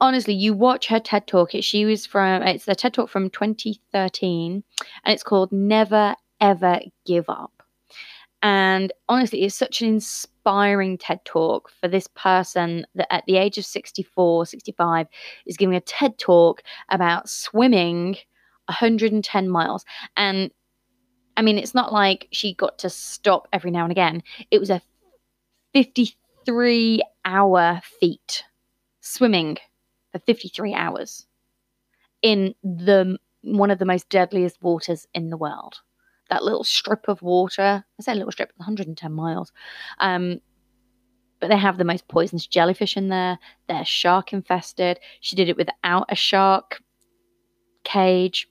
honestly, 0.00 0.34
you 0.34 0.54
watch 0.54 0.86
her 0.88 1.00
TED 1.00 1.26
talk. 1.26 1.50
She 1.60 1.84
was 1.84 2.06
from 2.06 2.42
it's 2.42 2.68
a 2.68 2.74
TED 2.74 2.94
talk 2.94 3.10
from 3.10 3.30
2013, 3.30 4.62
and 5.04 5.12
it's 5.12 5.22
called 5.22 5.52
"Never 5.52 6.16
Ever 6.40 6.80
Give 7.06 7.28
Up." 7.28 7.62
And 8.42 8.92
honestly, 9.08 9.42
it's 9.42 9.54
such 9.54 9.82
an 9.82 9.88
inspiring 9.88 10.96
TED 10.96 11.24
talk 11.24 11.70
for 11.80 11.88
this 11.88 12.08
person 12.14 12.86
that 12.94 13.12
at 13.12 13.24
the 13.26 13.36
age 13.36 13.58
of 13.58 13.66
64, 13.66 14.46
65 14.46 15.06
is 15.44 15.58
giving 15.58 15.76
a 15.76 15.80
TED 15.80 16.18
talk 16.18 16.62
about 16.88 17.28
swimming 17.28 18.16
110 18.66 19.48
miles. 19.48 19.84
And 20.16 20.50
I 21.36 21.42
mean, 21.42 21.58
it's 21.58 21.74
not 21.74 21.92
like 21.92 22.28
she 22.32 22.54
got 22.54 22.78
to 22.78 22.90
stop 22.90 23.46
every 23.52 23.70
now 23.70 23.82
and 23.82 23.92
again. 23.92 24.22
It 24.50 24.58
was 24.58 24.70
a 24.70 24.80
53 25.74 27.02
hour 27.24 27.80
feat 28.00 28.44
swimming 29.00 29.58
for 30.12 30.18
53 30.20 30.74
hours 30.74 31.26
in 32.22 32.54
the 32.62 33.18
one 33.42 33.70
of 33.70 33.78
the 33.78 33.86
most 33.86 34.08
deadliest 34.08 34.62
waters 34.62 35.06
in 35.14 35.30
the 35.30 35.36
world. 35.36 35.80
That 36.28 36.44
little 36.44 36.64
strip 36.64 37.08
of 37.08 37.22
water, 37.22 37.84
I 37.98 38.02
say 38.02 38.14
little 38.14 38.32
strip, 38.32 38.52
110 38.56 39.12
miles. 39.12 39.52
Um, 39.98 40.40
but 41.40 41.48
they 41.48 41.56
have 41.56 41.78
the 41.78 41.84
most 41.84 42.06
poisonous 42.06 42.46
jellyfish 42.46 42.96
in 42.96 43.08
there. 43.08 43.38
They're 43.66 43.84
shark 43.84 44.32
infested. 44.32 45.00
She 45.20 45.36
did 45.36 45.48
it 45.48 45.56
without 45.56 46.06
a 46.10 46.14
shark 46.14 46.82
cage. 47.84 48.46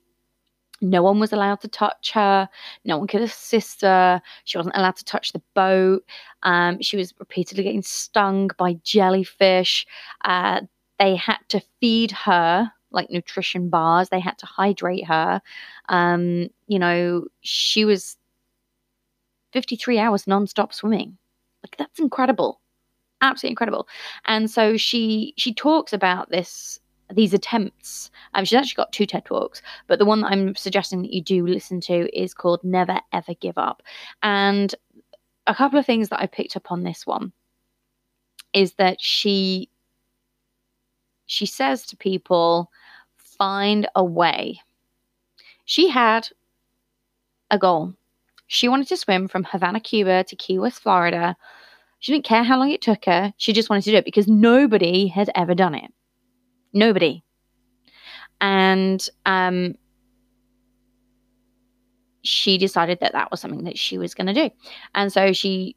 No 0.82 1.04
one 1.04 1.20
was 1.20 1.34
allowed 1.34 1.62
to 1.62 1.68
touch 1.68 2.12
her. 2.14 2.50
No 2.86 2.98
one 2.98 3.08
could 3.08 3.22
assist 3.22 3.82
her. 3.82 4.22
She 4.46 4.58
wasn't 4.58 4.78
allowed 4.78 4.96
to 4.96 5.06
touch 5.06 5.34
the 5.34 5.42
boat. 5.54 6.04
Um, 6.44 6.82
she 6.82 6.98
was 6.98 7.14
repeatedly 7.20 7.64
getting 7.64 7.82
stung 7.82 8.50
by 8.58 8.74
jellyfish. 8.84 9.86
Uh, 10.24 10.62
they 11.00 11.16
had 11.16 11.38
to 11.50 11.62
feed 11.80 12.12
her 12.12 12.72
like 12.92 13.10
nutrition 13.10 13.70
bars. 13.70 14.10
They 14.10 14.20
had 14.20 14.38
to 14.40 14.46
hydrate 14.46 15.06
her. 15.06 15.42
Um, 15.88 16.50
you 16.68 16.80
know, 16.80 17.26
she 17.42 17.86
was 17.86 18.18
53 19.54 20.00
hours 20.00 20.26
nonstop 20.26 20.74
swimming. 20.74 21.18
Like 21.64 21.78
that's 21.78 22.00
incredible. 22.00 22.62
Absolutely 23.22 23.52
incredible. 23.52 23.88
And 24.26 24.50
so 24.50 24.78
she 24.78 25.34
she 25.38 25.54
talks 25.54 25.94
about 25.94 26.30
this 26.30 26.80
these 27.14 27.34
attempts. 27.34 28.12
Um, 28.34 28.46
she's 28.46 28.58
actually 28.58 28.76
got 28.76 28.94
two 28.94 29.06
TED 29.06 29.26
Talks, 29.26 29.62
but 29.88 29.98
the 29.98 30.06
one 30.06 30.22
that 30.22 30.32
I'm 30.32 30.56
suggesting 30.56 31.02
that 31.02 31.12
you 31.12 31.24
do 31.24 31.46
listen 31.46 31.82
to 31.82 32.08
is 32.18 32.34
called 32.34 32.64
Never 32.64 33.02
Ever 33.12 33.34
Give 33.36 33.58
Up. 33.58 33.82
And 34.22 34.74
a 35.48 35.56
couple 35.56 35.80
of 35.80 35.86
things 35.86 36.10
that 36.10 36.22
I 36.22 36.28
picked 36.28 36.56
up 36.56 36.72
on 36.72 36.84
this 36.84 37.08
one 37.08 37.34
is 38.54 38.74
that 38.74 39.02
she 39.02 39.70
she 41.30 41.46
says 41.46 41.86
to 41.86 41.96
people, 41.96 42.72
find 43.18 43.88
a 43.96 44.04
way. 44.04 44.60
She 45.64 45.88
had 45.88 46.28
a 47.52 47.60
goal. 47.60 47.94
She 48.48 48.68
wanted 48.68 48.88
to 48.88 48.98
swim 48.98 49.28
from 49.28 49.44
Havana, 49.44 49.80
Cuba 49.80 50.24
to 50.24 50.36
Key 50.36 50.58
West, 50.58 50.82
Florida. 50.82 51.38
She 52.00 52.12
didn't 52.12 52.26
care 52.26 52.44
how 52.44 52.58
long 52.58 52.72
it 52.72 52.82
took 52.82 53.06
her. 53.06 53.32
She 53.38 53.54
just 53.54 53.70
wanted 53.70 53.84
to 53.84 53.92
do 53.92 53.98
it 53.98 54.06
because 54.06 54.28
nobody 54.28 55.06
had 55.06 55.30
ever 55.36 55.54
done 55.54 55.76
it. 55.76 55.94
Nobody. 56.74 57.24
And 58.42 59.08
um, 59.28 59.76
she 62.24 62.58
decided 62.58 63.02
that 63.02 63.14
that 63.14 63.30
was 63.30 63.40
something 63.40 63.66
that 63.66 63.78
she 63.78 64.00
was 64.00 64.16
going 64.16 64.28
to 64.28 64.34
do. 64.34 64.50
And 64.96 65.14
so 65.14 65.32
she 65.32 65.76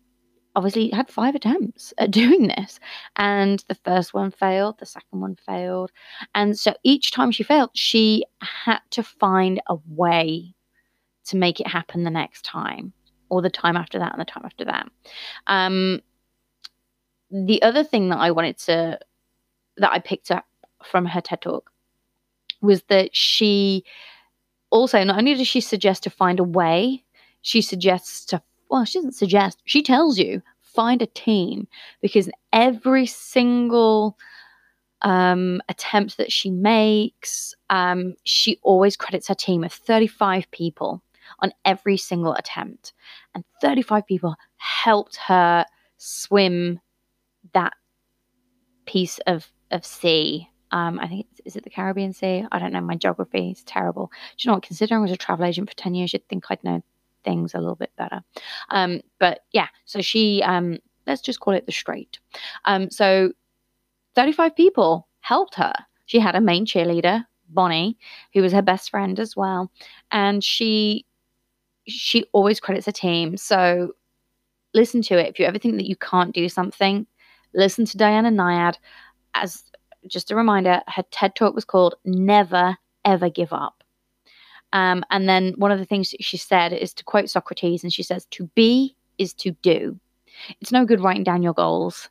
obviously 0.55 0.91
had 0.91 1.11
five 1.11 1.35
attempts 1.35 1.93
at 1.99 2.11
doing 2.23 2.49
this. 2.49 2.79
And 3.17 3.65
the 3.69 3.75
first 3.75 4.15
one 4.15 4.31
failed, 4.31 4.79
the 4.79 4.87
second 4.87 5.21
one 5.21 5.37
failed. 5.37 5.91
And 6.35 6.59
so 6.59 6.75
each 6.83 7.13
time 7.13 7.31
she 7.31 7.43
failed, 7.43 7.71
she 7.75 8.25
had 8.41 8.81
to 8.91 9.03
find 9.03 9.61
a 9.67 9.77
way 9.89 10.55
to 11.27 11.37
make 11.37 11.61
it 11.61 11.67
happen 11.67 12.05
the 12.05 12.11
next 12.11 12.45
time, 12.45 12.93
or 13.29 13.41
the 13.41 13.51
time 13.51 13.77
after 13.77 13.99
that, 13.99 14.13
and 14.13 14.21
the 14.21 14.25
time 14.25 14.45
after 14.45 14.65
that. 14.65 14.89
Um, 15.47 16.01
the 17.31 17.63
other 17.63 17.85
thing 17.85 18.09
that 18.09 18.19
I 18.19 18.33
wanted 18.33 18.59
to, 18.59 18.99
that 19.77 19.93
I 19.93 19.99
picked 20.01 20.31
up 20.31 20.45
from 20.85 21.07
her 21.07 21.21
TED 21.21 21.43
talk 21.43 21.71
was 22.61 22.83
that 22.85 23.15
she 23.15 23.85
also, 24.71 25.03
not 25.05 25.19
only 25.19 25.35
does 25.35 25.47
she 25.47 25.61
suggest 25.61 26.03
to 26.03 26.11
find 26.11 26.41
a 26.41 26.45
way, 26.45 27.05
she 27.43 27.61
suggests 27.61 28.25
to 28.27 28.43
well, 28.73 28.87
she 28.87 28.99
doesn't 28.99 29.13
suggest, 29.13 29.61
she 29.67 29.83
tells 29.83 30.19
you 30.19 30.41
find 30.63 31.03
a 31.03 31.07
team 31.07 31.69
because 32.01 32.31
every 32.55 33.05
single 33.05 34.17
um, 35.03 35.61
attempt 35.69 36.17
that 36.17 36.33
she 36.33 36.51
makes, 36.51 37.55
um, 37.69 38.15
she 38.25 38.59
always 38.63 38.97
credits 38.97 39.29
her 39.29 39.35
team 39.35 39.63
of 39.63 39.75
35 39.75 40.51
people 40.53 41.03
on 41.41 41.53
every 41.67 41.99
single 41.99 42.33
attempt. 42.33 42.95
And 43.35 43.45
35 43.61 44.07
people 44.07 44.37
helped 44.57 45.17
her 45.17 45.67
swim 45.99 46.81
that 47.53 47.75
piece 48.87 49.19
of, 49.27 49.53
of 49.71 49.85
sea. 49.85 50.49
Um, 50.71 50.99
I 50.99 51.09
think 51.09 51.27
is 51.45 51.57
it 51.57 51.65
the 51.65 51.71
Caribbean 51.71 52.15
Sea? 52.15 52.47
I 52.51 52.59
don't 52.59 52.73
know. 52.73 52.81
My 52.81 52.97
geography 52.97 53.51
is 53.51 53.63
terrible. 53.65 54.11
Do 54.39 54.47
you 54.47 54.49
know 54.49 54.55
what? 54.55 54.63
Considering 54.63 55.01
I 55.01 55.03
was 55.03 55.13
a 55.13 55.17
travel 55.19 55.45
agent 55.45 55.69
for 55.69 55.77
10 55.77 55.95
years, 55.95 56.15
you'd 56.15 56.27
think 56.31 56.47
I'd 56.49 56.65
know 56.65 56.83
things 57.25 57.55
a 57.55 57.59
little 57.59 57.77
bit 57.77 57.91
better. 57.97 58.23
Um, 58.71 59.01
but 59.19 59.41
yeah, 59.53 59.69
so 59.85 60.01
she, 60.01 60.43
um, 60.43 60.79
let's 61.07 61.23
just 61.23 61.41
call 61.41 61.55
it 61.55 61.67
the 61.67 61.73
strait. 61.73 62.19
Um, 62.65 62.91
so 62.91 63.33
35 64.15 64.55
people 64.57 65.09
helped 65.21 65.55
her. 65.55 65.73
She 66.07 66.19
had 66.19 66.35
a 66.35 66.41
main 66.41 66.67
cheerleader, 66.67 67.25
Bonnie, 67.49 67.97
who 68.35 68.43
was 68.43 68.53
her 68.53 68.63
best 68.63 68.91
friend 68.91 69.19
as 69.19 69.37
well, 69.37 69.71
and 70.11 70.43
she 70.43 71.05
she 71.89 72.25
always 72.33 72.61
credits 72.61 72.87
a 72.87 72.93
team. 72.93 73.37
So 73.37 73.93
listen 74.75 75.03
to 75.03 75.19
it. 75.19 75.29
If 75.29 75.39
you 75.39 75.47
ever 75.47 75.59
think 75.59 75.77
that 75.77 75.89
you 75.89 75.97
can't 75.97 76.35
do 76.35 76.49
something, 76.49 77.07
listen 77.55 77.85
to 77.87 77.97
Diana 77.97 78.31
Nyad. 78.31 78.77
As 79.35 79.65
just 80.07 80.31
a 80.31 80.37
reminder, 80.37 80.81
her 80.89 81.05
TED 81.11 81.35
talk 81.35 81.55
was 81.55 81.65
called 81.65 81.95
"Never 82.05 82.77
Ever 83.05 83.31
Give 83.31 83.53
Up." 83.53 83.82
Um, 84.73 85.05
and 85.11 85.29
then 85.29 85.55
one 85.57 85.71
of 85.71 85.79
the 85.79 85.85
things 85.85 86.15
she 86.21 86.37
said 86.37 86.73
is 86.73 86.95
to 86.95 87.05
quote 87.05 87.29
Socrates, 87.29 87.83
and 87.83 87.93
she 87.93 88.03
says, 88.03 88.27
To 88.27 88.47
be 88.55 88.97
is 89.19 89.35
to 89.35 89.53
do. 89.63 89.99
It's 90.61 90.73
no 90.73 90.85
good 90.85 91.01
writing 91.01 91.25
down 91.25 91.43
your 91.43 91.53
goals 91.53 92.09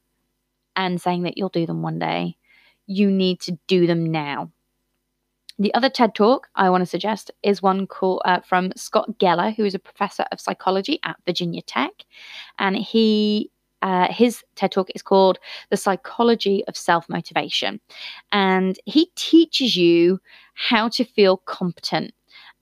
and 0.75 1.01
saying 1.01 1.23
that 1.23 1.37
you'll 1.37 1.49
do 1.49 1.65
them 1.65 1.81
one 1.81 1.99
day. 1.99 2.37
You 2.87 3.09
need 3.09 3.39
to 3.41 3.57
do 3.67 3.87
them 3.87 4.11
now. 4.11 4.51
The 5.59 5.73
other 5.73 5.89
TED 5.89 6.15
talk 6.15 6.47
I 6.55 6.69
want 6.69 6.81
to 6.81 6.87
suggest 6.87 7.29
is 7.43 7.61
one 7.61 7.85
called 7.85 8.21
uh, 8.25 8.39
from 8.39 8.71
Scott 8.75 9.19
Geller, 9.19 9.55
who 9.55 9.65
is 9.65 9.75
a 9.75 9.79
professor 9.79 10.25
of 10.31 10.39
psychology 10.39 10.99
at 11.03 11.17
Virginia 11.25 11.61
Tech, 11.61 11.91
and 12.57 12.75
he 12.75 13.51
uh, 13.81 14.11
his 14.11 14.43
TED 14.55 14.71
talk 14.71 14.89
is 14.95 15.01
called 15.01 15.39
The 15.69 15.77
Psychology 15.77 16.63
of 16.67 16.77
Self 16.77 17.09
Motivation. 17.09 17.79
And 18.31 18.79
he 18.85 19.11
teaches 19.15 19.75
you 19.75 20.19
how 20.53 20.87
to 20.89 21.03
feel 21.03 21.37
competent 21.37 22.13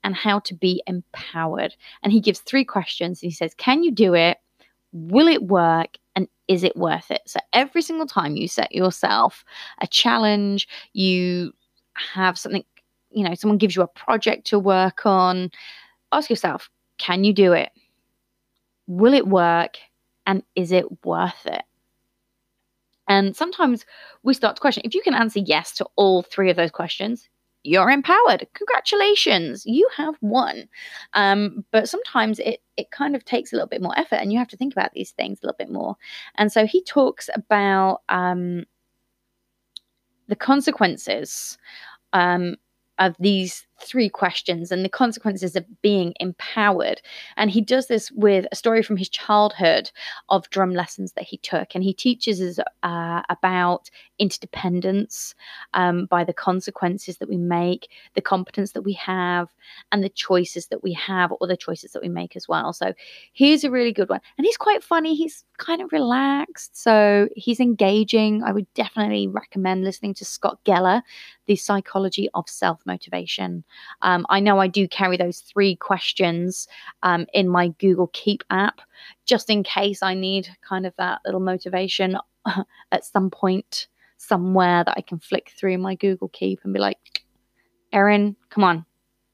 and 0.04 0.16
how 0.16 0.40
to 0.40 0.54
be 0.54 0.82
empowered. 0.88 1.76
And 2.04 2.12
he 2.12 2.20
gives 2.20 2.40
three 2.40 2.66
questions. 2.66 3.20
He 3.20 3.32
says, 3.32 3.54
Can 3.56 3.84
you 3.84 3.92
do 3.92 4.14
it? 4.14 4.38
Will 4.92 5.28
it 5.28 5.44
work? 5.44 5.98
And 6.16 6.28
is 6.48 6.64
it 6.64 6.76
worth 6.76 7.12
it? 7.12 7.22
So 7.26 7.40
every 7.54 7.82
single 7.82 8.08
time 8.08 8.36
you 8.36 8.48
set 8.48 8.72
yourself 8.72 9.44
a 9.82 9.88
challenge, 9.88 10.68
you 10.94 11.54
have 11.94 12.38
something, 12.38 12.64
you 13.12 13.24
know, 13.24 13.36
someone 13.36 13.58
gives 13.58 13.76
you 13.76 13.82
a 13.82 13.88
project 13.88 14.48
to 14.48 14.60
work 14.60 15.06
on, 15.06 15.52
ask 16.12 16.30
yourself, 16.30 16.70
Can 16.98 17.24
you 17.24 17.34
do 17.34 17.54
it? 17.54 17.72
Will 18.88 19.14
it 19.14 19.28
work? 19.28 19.78
And 20.26 20.44
is 20.56 20.72
it 20.72 21.06
worth 21.06 21.46
it? 21.46 21.64
And 23.08 23.36
sometimes 23.36 23.86
we 24.22 24.36
start 24.36 24.56
to 24.56 24.60
question 24.62 24.84
if 24.86 24.94
you 24.94 25.02
can 25.02 25.16
answer 25.16 25.40
yes 25.40 25.74
to 25.74 25.88
all 25.96 26.22
three 26.22 26.52
of 26.52 26.56
those 26.56 26.70
questions, 26.70 27.28
you're 27.64 27.90
empowered. 27.90 28.48
Congratulations, 28.54 29.66
you 29.66 29.88
have 29.96 30.16
won. 30.22 30.68
Um, 31.14 31.66
but 31.72 31.90
sometimes 31.90 32.40
it 32.40 32.62
it 32.78 32.92
kind 32.92 33.16
of 33.16 33.26
takes 33.26 33.52
a 33.52 33.56
little 33.56 33.68
bit 33.68 33.82
more 33.82 33.98
effort, 33.98 34.16
and 34.16 34.32
you 34.32 34.40
have 34.40 34.48
to 34.50 34.58
think 34.58 34.74
about 34.74 34.94
these 34.94 35.12
things 35.12 35.40
a 35.42 35.46
little 35.46 35.58
bit 35.58 35.72
more. 35.72 35.96
And 36.36 36.52
so 36.52 36.66
he 36.66 36.84
talks 36.84 37.30
about 37.34 38.02
um, 38.10 38.66
the 40.28 40.36
consequences 40.36 41.58
um, 42.14 42.56
of 42.98 43.16
these 43.20 43.66
three 43.82 44.10
questions 44.10 44.72
and 44.72 44.84
the 44.84 44.90
consequences 44.90 45.56
of 45.56 45.66
being 45.82 46.14
empowered. 46.20 47.02
And 47.38 47.50
he 47.50 47.62
does 47.62 47.88
this 47.88 48.12
with 48.12 48.46
a 48.52 48.56
story 48.56 48.84
from 48.84 48.98
his 48.98 49.10
childhood 49.10 49.92
of 50.30 50.50
drum 50.50 50.74
lessons 50.74 51.14
that 51.14 51.26
he 51.26 51.38
took. 51.38 51.76
And 51.76 51.84
he 51.84 51.94
teaches 51.94 52.42
us 52.42 52.60
uh, 52.84 53.22
about 53.30 53.90
interdependence 54.20 55.34
um, 55.74 56.06
by 56.06 56.24
the 56.24 56.34
consequences 56.34 57.18
that 57.18 57.30
we 57.30 57.38
make, 57.38 57.90
the 58.16 58.22
competence 58.22 58.74
that 58.74 58.82
we 58.82 58.94
have, 58.94 59.50
and 59.92 60.04
the 60.04 60.10
choices 60.10 60.68
that 60.68 60.84
we 60.84 60.94
have, 60.94 61.32
or 61.40 61.48
the 61.48 61.58
choices 61.58 61.92
that 61.92 62.02
we 62.02 62.10
make 62.10 62.36
as 62.36 62.48
well. 62.48 62.74
So 62.74 62.94
here's 63.34 63.64
a 63.64 63.72
really 63.72 63.94
good 63.94 64.10
one. 64.10 64.22
And 64.38 64.46
he's 64.46 64.58
quite 64.58 64.84
funny. 64.84 65.16
He's 65.16 65.46
kind 65.58 65.82
of 65.82 65.92
relaxed. 65.92 66.82
So 66.82 67.30
he's 67.36 67.60
engaging. 67.60 68.44
I 68.44 68.52
would 68.52 68.72
definitely 68.74 69.28
recommend 69.28 69.84
listening 69.84 70.14
to 70.16 70.26
Scott 70.26 70.60
Geller, 70.66 71.02
The 71.48 71.56
Psychology 71.56 72.30
of 72.34 72.50
Self 72.50 72.80
Motivation. 72.86 73.64
Um, 74.02 74.26
I 74.30 74.40
know 74.40 74.60
I 74.60 74.68
do 74.68 74.88
carry 74.88 75.18
those 75.18 75.40
three 75.40 75.76
questions 75.76 76.68
um, 77.04 77.26
in 77.34 77.48
my 77.48 77.70
Google 77.80 78.10
Keep 78.14 78.44
app 78.50 78.82
just 79.26 79.50
in 79.50 79.64
case 79.64 80.04
I 80.04 80.14
need 80.14 80.50
kind 80.68 80.86
of 80.86 80.94
that 80.98 81.22
little 81.26 81.40
motivation 81.40 82.18
at 82.92 83.06
some 83.06 83.30
point 83.30 83.88
somewhere 84.18 84.84
that 84.84 84.96
I 84.98 85.02
can 85.02 85.20
flick 85.20 85.54
through 85.58 85.78
my 85.78 85.96
Google 85.96 86.30
Keep 86.30 86.62
and 86.64 86.74
be 86.74 86.80
like, 86.80 87.24
Erin, 87.92 88.36
come 88.50 88.64
on, 88.64 88.86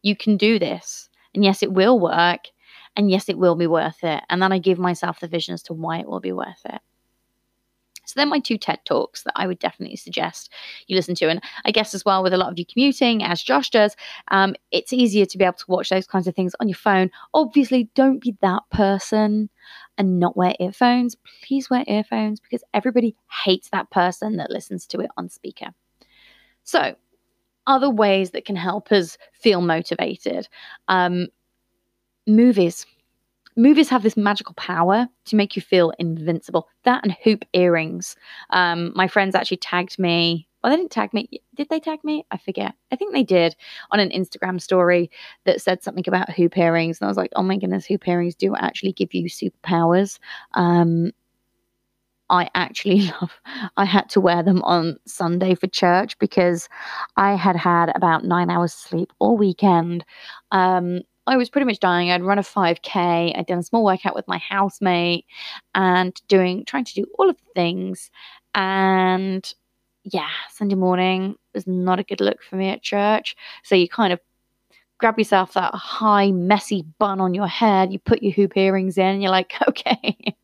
you 0.01 0.15
can 0.15 0.37
do 0.37 0.59
this. 0.59 1.09
And 1.33 1.43
yes, 1.43 1.63
it 1.63 1.73
will 1.73 1.99
work. 1.99 2.41
And 2.95 3.11
yes, 3.11 3.27
it 3.27 3.37
will 3.37 3.55
be 3.55 3.67
worth 3.67 4.03
it. 4.03 4.23
And 4.29 4.41
then 4.41 4.53
I 4.53 4.59
give 4.59 4.79
myself 4.79 5.19
the 5.19 5.27
vision 5.27 5.53
as 5.53 5.63
to 5.63 5.73
why 5.73 5.99
it 5.99 6.07
will 6.07 6.21
be 6.21 6.31
worth 6.31 6.61
it. 6.65 6.79
So 8.05 8.13
they're 8.15 8.25
my 8.25 8.39
two 8.39 8.57
TED 8.57 8.79
Talks 8.85 9.23
that 9.23 9.33
I 9.35 9.47
would 9.47 9.59
definitely 9.59 9.95
suggest 9.95 10.51
you 10.87 10.95
listen 10.95 11.15
to. 11.15 11.29
And 11.29 11.41
I 11.65 11.71
guess 11.71 11.93
as 11.93 12.05
well 12.05 12.23
with 12.23 12.33
a 12.33 12.37
lot 12.37 12.51
of 12.51 12.59
you 12.59 12.65
commuting, 12.65 13.23
as 13.23 13.41
Josh 13.41 13.69
does, 13.69 13.95
um, 14.29 14.55
it's 14.71 14.93
easier 14.93 15.25
to 15.25 15.37
be 15.37 15.43
able 15.43 15.57
to 15.57 15.65
watch 15.67 15.89
those 15.89 16.07
kinds 16.07 16.27
of 16.27 16.35
things 16.35 16.55
on 16.59 16.67
your 16.67 16.75
phone. 16.75 17.11
Obviously, 17.33 17.89
don't 17.95 18.21
be 18.21 18.35
that 18.41 18.63
person 18.71 19.49
and 19.97 20.19
not 20.19 20.37
wear 20.37 20.53
earphones. 20.59 21.15
Please 21.43 21.69
wear 21.69 21.83
earphones 21.87 22.39
because 22.39 22.63
everybody 22.73 23.15
hates 23.43 23.69
that 23.69 23.89
person 23.91 24.37
that 24.37 24.51
listens 24.51 24.85
to 24.87 24.99
it 24.99 25.09
on 25.17 25.29
speaker. 25.29 25.67
So, 26.63 26.95
other 27.67 27.89
ways 27.89 28.31
that 28.31 28.45
can 28.45 28.55
help 28.55 28.91
us 28.91 29.17
feel 29.33 29.61
motivated. 29.61 30.47
Um, 30.87 31.27
movies 32.27 32.85
movies 33.55 33.89
have 33.89 34.03
this 34.03 34.17
magical 34.17 34.53
power 34.55 35.07
to 35.25 35.35
make 35.35 35.55
you 35.55 35.61
feel 35.61 35.93
invincible. 35.99 36.67
That 36.83 37.03
and 37.03 37.15
hoop 37.23 37.45
earrings. 37.53 38.15
Um, 38.49 38.91
my 38.95 39.07
friends 39.07 39.35
actually 39.35 39.57
tagged 39.57 39.97
me. 39.97 40.47
Well, 40.63 40.71
they 40.71 40.77
didn't 40.77 40.91
tag 40.91 41.13
me. 41.13 41.29
Did 41.53 41.69
they 41.69 41.79
tag 41.79 41.99
me? 42.03 42.25
I 42.31 42.37
forget. 42.37 42.73
I 42.91 42.95
think 42.95 43.13
they 43.13 43.23
did 43.23 43.55
on 43.91 43.99
an 43.99 44.09
Instagram 44.09 44.59
story 44.59 45.11
that 45.45 45.61
said 45.61 45.83
something 45.83 46.05
about 46.07 46.31
hoop 46.31 46.57
earrings. 46.57 46.99
And 46.99 47.05
I 47.05 47.09
was 47.09 47.17
like, 47.17 47.31
oh 47.35 47.43
my 47.43 47.57
goodness, 47.57 47.85
hoop 47.85 48.07
earrings 48.07 48.35
do 48.35 48.55
actually 48.55 48.93
give 48.93 49.13
you 49.13 49.29
superpowers. 49.29 50.17
Um, 50.53 51.11
I 52.29 52.49
actually 52.55 53.01
love. 53.21 53.39
I 53.77 53.85
had 53.85 54.09
to 54.09 54.21
wear 54.21 54.41
them 54.43 54.63
on 54.63 54.97
Sunday 55.05 55.55
for 55.55 55.67
church 55.67 56.17
because 56.17 56.67
I 57.15 57.35
had 57.35 57.55
had 57.55 57.91
about 57.95 58.25
nine 58.25 58.49
hours 58.49 58.73
sleep 58.73 59.13
all 59.19 59.37
weekend. 59.37 60.03
Um, 60.51 61.01
I 61.27 61.37
was 61.37 61.49
pretty 61.49 61.65
much 61.65 61.79
dying. 61.79 62.11
I'd 62.11 62.23
run 62.23 62.39
a 62.39 62.43
5K. 62.43 63.37
I'd 63.37 63.47
done 63.47 63.59
a 63.59 63.63
small 63.63 63.83
workout 63.83 64.15
with 64.15 64.27
my 64.27 64.37
housemate 64.37 65.25
and 65.73 66.19
doing, 66.27 66.65
trying 66.65 66.85
to 66.85 66.93
do 66.93 67.05
all 67.17 67.29
of 67.29 67.37
the 67.37 67.51
things. 67.55 68.11
And 68.53 69.51
yeah, 70.03 70.29
Sunday 70.51 70.75
morning 70.75 71.35
was 71.53 71.65
not 71.65 71.99
a 71.99 72.03
good 72.03 72.21
look 72.21 72.43
for 72.43 72.55
me 72.55 72.69
at 72.69 72.83
church. 72.83 73.35
So 73.63 73.75
you 73.75 73.89
kind 73.89 74.13
of 74.13 74.19
grab 74.99 75.17
yourself 75.17 75.53
that 75.53 75.73
high, 75.73 76.31
messy 76.31 76.85
bun 76.99 77.19
on 77.19 77.33
your 77.33 77.47
head, 77.47 77.91
you 77.91 77.99
put 77.99 78.23
your 78.23 78.31
hoop 78.31 78.55
earrings 78.55 78.97
in, 78.97 79.05
and 79.05 79.21
you're 79.21 79.31
like, 79.31 79.53
okay, 79.67 80.35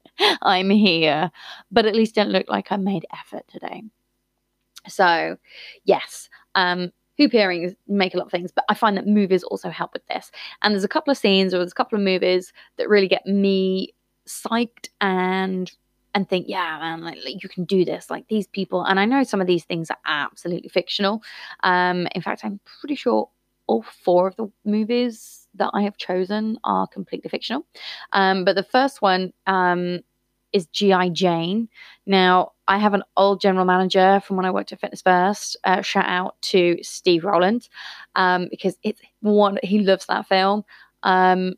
I'm 0.41 0.69
here. 0.69 1.31
But 1.71 1.85
at 1.85 1.95
least 1.95 2.15
don't 2.15 2.29
look 2.29 2.49
like 2.49 2.71
I 2.71 2.77
made 2.77 3.05
effort 3.13 3.43
today. 3.47 3.83
So, 4.87 5.37
yes, 5.85 6.27
um, 6.55 6.91
hoop 7.21 7.33
earrings 7.33 7.73
make 7.87 8.13
a 8.13 8.17
lot 8.17 8.25
of 8.25 8.31
things, 8.31 8.51
but 8.51 8.65
I 8.67 8.73
find 8.73 8.97
that 8.97 9.05
movies 9.05 9.43
also 9.43 9.69
help 9.69 9.93
with 9.93 10.05
this. 10.07 10.31
And 10.61 10.73
there's 10.73 10.83
a 10.83 10.89
couple 10.89 11.11
of 11.11 11.17
scenes 11.17 11.53
or 11.53 11.57
there's 11.57 11.71
a 11.71 11.75
couple 11.75 11.97
of 11.97 12.03
movies 12.03 12.51
that 12.77 12.89
really 12.89 13.07
get 13.07 13.25
me 13.25 13.93
psyched 14.27 14.89
and 14.99 15.71
and 16.13 16.27
think, 16.27 16.47
yeah, 16.49 16.77
man, 16.77 17.05
like, 17.05 17.19
like, 17.23 17.41
you 17.41 17.47
can 17.47 17.63
do 17.63 17.85
this. 17.85 18.09
Like 18.09 18.27
these 18.27 18.45
people, 18.45 18.83
and 18.83 18.99
I 18.99 19.05
know 19.05 19.23
some 19.23 19.39
of 19.39 19.47
these 19.47 19.63
things 19.63 19.89
are 19.89 19.97
absolutely 20.05 20.67
fictional. 20.67 21.23
Um, 21.63 22.05
in 22.13 22.21
fact, 22.21 22.41
I'm 22.43 22.59
pretty 22.81 22.95
sure 22.95 23.29
all 23.67 23.81
four 23.81 24.27
of 24.27 24.35
the 24.35 24.51
movies 24.65 25.47
that 25.53 25.69
I 25.73 25.83
have 25.83 25.95
chosen 25.95 26.57
are 26.65 26.85
completely 26.85 27.29
fictional. 27.29 27.65
Um, 28.11 28.43
but 28.43 28.57
the 28.57 28.63
first 28.63 29.01
one 29.01 29.31
um, 29.47 30.01
is 30.51 30.65
G.I. 30.67 31.09
Jane. 31.09 31.69
Now, 32.05 32.51
I 32.71 32.77
have 32.77 32.93
an 32.93 33.03
old 33.17 33.41
general 33.41 33.65
manager 33.65 34.21
from 34.25 34.37
when 34.37 34.45
I 34.45 34.51
worked 34.51 34.71
at 34.71 34.79
Fitness 34.79 35.01
First. 35.01 35.57
Uh, 35.65 35.81
shout 35.81 36.05
out 36.07 36.41
to 36.43 36.77
Steve 36.81 37.25
Rowland 37.25 37.67
um, 38.15 38.47
because 38.49 38.77
it's 38.81 39.01
one, 39.19 39.59
he 39.61 39.79
loves 39.79 40.05
that 40.05 40.25
film. 40.25 40.63
Um, 41.03 41.55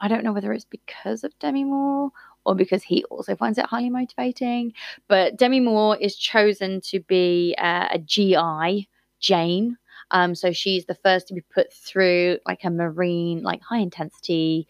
I 0.00 0.08
don't 0.08 0.24
know 0.24 0.32
whether 0.32 0.52
it's 0.52 0.64
because 0.64 1.22
of 1.22 1.38
Demi 1.38 1.62
Moore 1.62 2.10
or 2.44 2.56
because 2.56 2.82
he 2.82 3.04
also 3.04 3.36
finds 3.36 3.58
it 3.58 3.66
highly 3.66 3.90
motivating. 3.90 4.72
But 5.06 5.36
Demi 5.36 5.60
Moore 5.60 5.96
is 5.98 6.16
chosen 6.16 6.80
to 6.86 6.98
be 6.98 7.54
uh, 7.56 7.86
a 7.92 8.00
GI, 8.00 8.88
Jane. 9.20 9.76
Um, 10.10 10.34
so 10.34 10.50
she's 10.50 10.84
the 10.86 10.96
first 10.96 11.28
to 11.28 11.34
be 11.34 11.42
put 11.42 11.72
through 11.72 12.38
like 12.44 12.64
a 12.64 12.70
marine, 12.70 13.44
like 13.44 13.62
high 13.62 13.78
intensity 13.78 14.66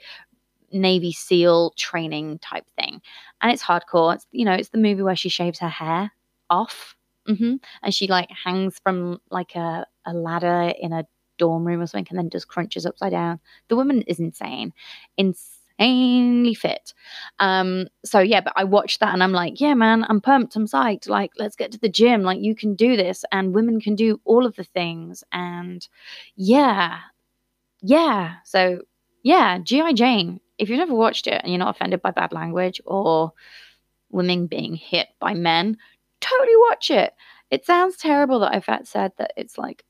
Navy 0.74 1.12
SEAL 1.12 1.72
training 1.76 2.38
type 2.40 2.64
thing. 2.78 3.00
And 3.40 3.52
it's 3.52 3.62
hardcore. 3.62 4.14
It's, 4.14 4.26
you 4.32 4.44
know, 4.44 4.52
it's 4.52 4.70
the 4.70 4.78
movie 4.78 5.02
where 5.02 5.16
she 5.16 5.28
shaves 5.28 5.60
her 5.60 5.68
hair 5.68 6.12
off 6.50 6.96
mm-hmm. 7.28 7.56
and 7.82 7.94
she 7.94 8.06
like 8.06 8.28
hangs 8.44 8.78
from 8.82 9.20
like 9.30 9.54
a, 9.54 9.87
a 10.04 10.12
ladder 10.12 10.72
in 10.78 10.92
a 10.92 11.06
dorm 11.38 11.66
room 11.66 11.80
or 11.80 11.87
something 11.87 12.06
and 12.10 12.18
then 12.18 12.30
just 12.30 12.48
crunches 12.48 12.87
upside 12.87 13.12
down. 13.12 13.40
The 13.68 13.76
woman 13.76 14.02
is 14.02 14.18
insane. 14.18 14.72
Insanely 15.16 16.54
fit. 16.54 16.92
Um, 17.38 17.87
so 18.04 18.20
yeah, 18.20 18.40
but 18.40 18.52
I 18.56 18.64
watched 18.64 19.00
that 19.00 19.14
and 19.14 19.22
I'm 19.22 19.32
like, 19.32 19.60
yeah, 19.60 19.74
man, 19.74 20.04
I'm 20.08 20.20
pumped, 20.20 20.56
I'm 20.56 20.66
psyched. 20.66 21.08
Like, 21.08 21.32
let's 21.38 21.56
get 21.56 21.72
to 21.72 21.78
the 21.78 21.88
gym. 21.88 22.22
Like, 22.22 22.40
you 22.40 22.54
can 22.54 22.74
do 22.74 22.96
this, 22.96 23.24
and 23.32 23.54
women 23.54 23.80
can 23.80 23.94
do 23.94 24.20
all 24.24 24.46
of 24.46 24.56
the 24.56 24.64
things. 24.64 25.24
And 25.32 25.87
yeah, 26.37 26.98
yeah. 27.80 28.34
So 28.44 28.82
yeah, 29.24 29.58
G.I. 29.58 29.94
Jane 29.94 30.40
if 30.59 30.69
you've 30.69 30.79
never 30.79 30.95
watched 30.95 31.27
it 31.27 31.40
and 31.43 31.53
you're 31.53 31.59
not 31.59 31.75
offended 31.75 32.03
by 32.03 32.11
bad 32.11 32.33
language 32.33 32.81
or 32.85 33.33
women 34.11 34.47
being 34.47 34.75
hit 34.75 35.09
by 35.19 35.35
men, 35.35 35.77
totally 36.21 36.57
watch 36.69 36.90
it. 36.90 37.12
It 37.51 37.67
sounds 37.67 37.97
terrible 37.97 38.40
that 38.40 38.55
I've 38.55 38.87
said 38.87 39.12
that 39.19 39.33
it's 39.37 39.59
like 39.59 39.85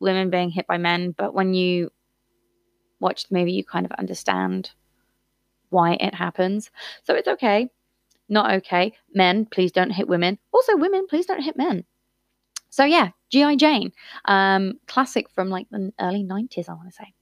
women 0.00 0.30
being 0.30 0.50
hit 0.50 0.66
by 0.66 0.78
men, 0.78 1.12
but 1.16 1.34
when 1.34 1.54
you 1.54 1.90
watch 3.00 3.28
the 3.28 3.36
movie, 3.36 3.52
you 3.52 3.64
kind 3.64 3.86
of 3.86 3.92
understand 3.92 4.70
why 5.70 5.94
it 5.94 6.14
happens. 6.14 6.70
So 7.02 7.14
it's 7.14 7.28
okay. 7.28 7.68
Not 8.28 8.54
okay. 8.54 8.94
Men, 9.12 9.46
please 9.46 9.72
don't 9.72 9.90
hit 9.90 10.08
women. 10.08 10.38
Also, 10.52 10.76
women, 10.76 11.06
please 11.08 11.26
don't 11.26 11.42
hit 11.42 11.56
men. 11.56 11.84
So 12.70 12.84
yeah, 12.84 13.10
G.I. 13.30 13.56
Jane. 13.56 13.92
Um, 14.24 14.74
classic 14.86 15.30
from 15.30 15.50
like 15.50 15.68
the 15.70 15.92
early 16.00 16.24
90s, 16.24 16.68
I 16.68 16.74
want 16.74 16.88
to 16.88 16.94
say. 16.94 17.12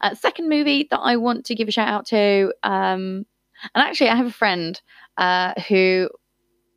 Uh, 0.00 0.14
second 0.14 0.48
movie 0.48 0.88
that 0.90 0.98
I 0.98 1.16
want 1.16 1.44
to 1.46 1.54
give 1.54 1.68
a 1.68 1.72
shout 1.72 1.88
out 1.88 2.06
to, 2.06 2.52
um, 2.62 3.26
and 3.74 3.84
actually, 3.84 4.08
I 4.08 4.16
have 4.16 4.26
a 4.26 4.32
friend 4.32 4.80
uh, 5.16 5.54
who 5.68 6.08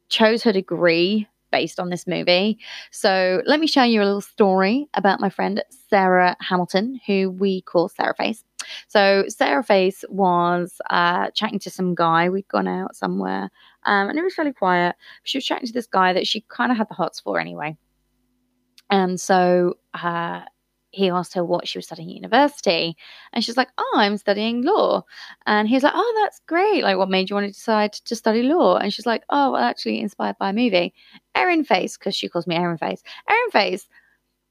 chose 0.10 0.43
her 0.43 0.51
degree 0.51 1.27
based 1.51 1.79
on 1.79 1.89
this 1.89 2.08
movie. 2.08 2.58
So 2.91 3.41
let 3.45 3.60
me 3.60 3.67
share 3.67 3.86
you 3.86 4.01
a 4.01 4.03
little 4.03 4.21
story 4.21 4.88
about 4.95 5.19
my 5.19 5.29
friend 5.29 5.63
Sarah 5.89 6.36
Hamilton, 6.41 6.99
who 7.06 7.29
we 7.29 7.62
call 7.62 7.89
Sarah 7.89 8.15
Face. 8.15 8.43
So 8.88 9.25
Sarah 9.27 9.63
Face 9.63 10.03
was 10.10 10.82
uh, 10.89 11.29
chatting 11.32 11.60
to 11.60 11.69
some 11.69 11.95
guy. 11.95 12.29
We'd 12.29 12.47
gone 12.47 12.67
out 12.67 12.95
somewhere, 12.95 13.49
um, 13.86 14.10
and 14.10 14.17
it 14.17 14.23
was 14.23 14.34
fairly 14.34 14.53
quiet. 14.53 14.95
She 15.23 15.38
was 15.38 15.45
chatting 15.45 15.67
to 15.67 15.73
this 15.73 15.88
guy 15.88 16.12
that 16.13 16.27
she 16.27 16.41
kind 16.49 16.71
of 16.71 16.77
had 16.77 16.89
the 16.89 16.95
hots 16.95 17.19
for 17.19 17.39
anyway. 17.39 17.77
And 18.89 19.19
so 19.19 19.77
uh, 19.93 20.41
he 20.93 21.10
asked 21.10 21.34
her 21.34 21.43
what 21.43 21.67
she 21.67 21.79
was 21.79 21.86
studying 21.86 22.10
at 22.10 22.15
university. 22.15 22.95
And 23.34 23.43
she's 23.43 23.58
like, 23.58 23.69
Oh, 23.77 23.93
I'm 23.95 24.15
studying 24.17 24.62
law. 24.63 25.03
And 25.47 25.67
he's 25.67 25.82
like, 25.84 25.93
Oh, 25.95 26.21
that's 26.23 26.39
great. 26.47 26.84
Like, 26.84 26.97
what 26.97 27.10
made 27.10 27.29
you 27.29 27.36
want 27.36 27.47
to 27.47 27.51
decide 27.51 27.93
to 27.93 28.15
study 28.15 28.43
law? 28.43 28.77
And 28.77 28.93
she's 28.93 29.08
like, 29.08 29.23
Oh, 29.29 29.51
well, 29.51 29.63
actually, 29.63 29.99
inspired 29.99 30.38
by 30.38 30.51
a 30.51 30.53
movie. 30.53 30.93
Erin 31.36 31.63
Face, 31.65 31.97
because 31.97 32.15
she 32.15 32.29
calls 32.29 32.45
me 32.45 32.56
Erin 32.56 32.77
Face. 32.77 33.01
Erin 33.27 33.51
Face, 33.51 33.88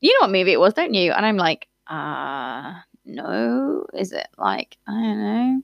you 0.00 0.12
know 0.14 0.24
what 0.24 0.32
movie 0.32 0.52
it 0.52 0.60
was, 0.60 0.74
don't 0.74 0.94
you? 0.94 1.12
And 1.12 1.24
I'm 1.24 1.36
like, 1.36 1.68
Uh, 1.88 2.74
no. 3.04 3.86
Is 3.94 4.12
it 4.12 4.26
like, 4.36 4.76
I 4.88 4.90
don't 4.92 5.18
know, 5.20 5.62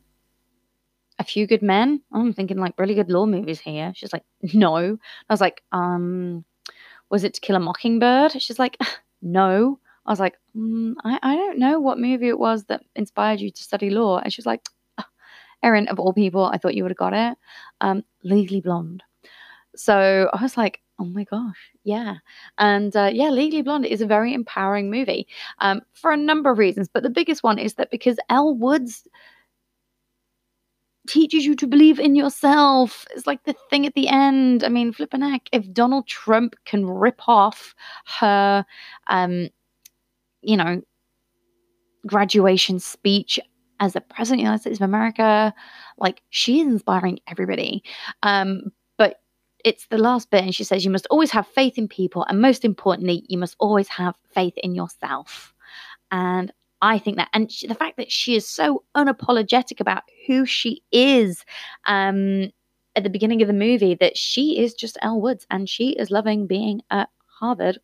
A 1.19 1.25
Few 1.25 1.49
Good 1.49 1.63
Men? 1.63 2.03
I'm 2.13 2.33
thinking 2.33 2.59
like 2.59 2.79
really 2.79 2.95
good 2.95 3.11
law 3.11 3.27
movies 3.27 3.59
here. 3.59 3.93
She's 3.97 4.13
like, 4.13 4.25
No. 4.55 4.77
I 4.77 5.33
was 5.33 5.41
like, 5.41 5.63
Um, 5.73 6.45
was 7.11 7.25
it 7.25 7.35
To 7.35 7.41
Kill 7.41 7.57
a 7.57 7.61
Mockingbird? 7.61 8.41
She's 8.41 8.61
like, 8.61 8.77
No. 9.23 9.81
I 10.09 10.11
was 10.11 10.21
like, 10.21 10.39
mm, 10.57 10.95
I, 11.05 11.19
I 11.23 11.37
don't 11.37 11.59
know 11.59 11.79
what 11.79 11.99
movie 11.99 12.29
it 12.29 12.39
was 12.39 12.65
that 12.65 12.83
inspired 12.97 13.41
you 13.41 13.51
to 13.51 13.63
study 13.63 13.91
law. 13.91 14.19
And 14.19 14.33
she 14.33 14.41
was 14.41 14.47
like, 14.47 14.67
oh, 14.97 15.05
Erin, 15.63 15.87
of 15.89 16.01
all 16.01 16.15
people, 16.15 16.47
I 16.47 16.57
thought 16.57 16.75
you 16.75 16.83
would 16.83 16.91
have 16.91 16.97
got 16.97 17.13
it. 17.13 17.37
Um, 17.83 18.03
Legally 18.25 18.63
Blonde. 18.63 19.03
So 19.77 20.31
I 20.33 20.43
was 20.43 20.57
like, 20.57 20.81
oh 20.99 21.05
my 21.05 21.25
gosh, 21.25 21.73
yeah. 21.85 22.15
And 22.57 22.97
uh, 22.97 23.11
yeah, 23.13 23.29
Legally 23.29 23.61
Blonde 23.61 23.85
is 23.85 24.01
a 24.01 24.07
very 24.07 24.33
empowering 24.33 24.91
movie 24.91 25.29
um, 25.59 25.83
for 25.93 26.11
a 26.11 26.17
number 26.17 26.51
of 26.51 26.59
reasons. 26.59 26.89
But 26.89 27.03
the 27.03 27.11
biggest 27.11 27.43
one 27.43 27.59
is 27.59 27.75
that 27.75 27.91
because 27.91 28.17
Elle 28.31 28.55
Woods 28.55 29.07
teaches 31.07 31.45
you 31.45 31.55
to 31.57 31.67
believe 31.67 32.01
in 32.01 32.15
yourself. 32.15 33.07
It's 33.15 33.27
like 33.27 33.45
the 33.45 33.55
thing 33.69 33.85
at 33.85 33.95
the 33.95 34.09
end. 34.09 34.65
I 34.65 34.69
mean, 34.69 34.91
flipping 34.93 35.21
heck, 35.21 35.49
if 35.53 35.71
Donald 35.71 36.07
Trump 36.07 36.57
can 36.65 36.87
rip 36.87 37.21
off 37.29 37.75
her 38.21 38.65
um, 39.09 39.51
you 40.43 40.57
know, 40.57 40.83
graduation 42.07 42.79
speech 42.79 43.39
as 43.81 43.93
the 43.93 44.01
president 44.01 44.41
of 44.41 44.43
the 44.43 44.45
United 44.45 44.61
States 44.63 44.81
of 44.81 44.85
America. 44.85 45.55
Like 45.99 46.23
she 46.31 46.61
is 46.61 46.67
inspiring 46.67 47.21
everybody. 47.29 47.83
Um, 48.23 48.73
but 48.97 49.21
it's 49.65 49.87
the 49.89 49.99
last 49.99 50.31
bit, 50.31 50.45
and 50.45 50.55
she 50.55 50.65
says, 50.65 50.85
You 50.85 50.91
must 50.91 51.07
always 51.11 51.31
have 51.31 51.47
faith 51.47 51.79
in 51.79 51.89
people, 51.89 52.25
and 52.29 52.41
most 52.41 52.65
importantly, 52.65 53.25
you 53.29 53.39
must 53.39 53.57
always 53.59 53.89
have 53.89 54.17
faith 54.33 54.55
in 54.59 54.75
yourself. 54.75 55.55
And 56.11 56.53
I 56.81 56.99
think 56.99 57.17
that, 57.17 57.29
and 57.33 57.51
she, 57.51 57.67
the 57.67 57.75
fact 57.75 57.97
that 57.97 58.11
she 58.11 58.37
is 58.37 58.49
so 58.49 58.85
unapologetic 58.97 59.81
about 59.81 60.05
who 60.27 60.47
she 60.47 60.83
is 60.93 61.45
um, 61.87 62.51
at 62.95 63.03
the 63.03 63.11
beginning 63.11 63.43
of 63.43 63.49
the 63.49 63.55
movie, 63.55 63.97
that 63.97 64.17
she 64.17 64.59
is 64.59 64.75
just 64.75 64.97
Elle 65.03 65.21
Woods 65.21 65.47
and 65.51 65.69
she 65.69 65.91
is 65.91 66.11
loving 66.11 66.47
being 66.47 66.83
at 66.91 67.09
Harvard 67.41 67.79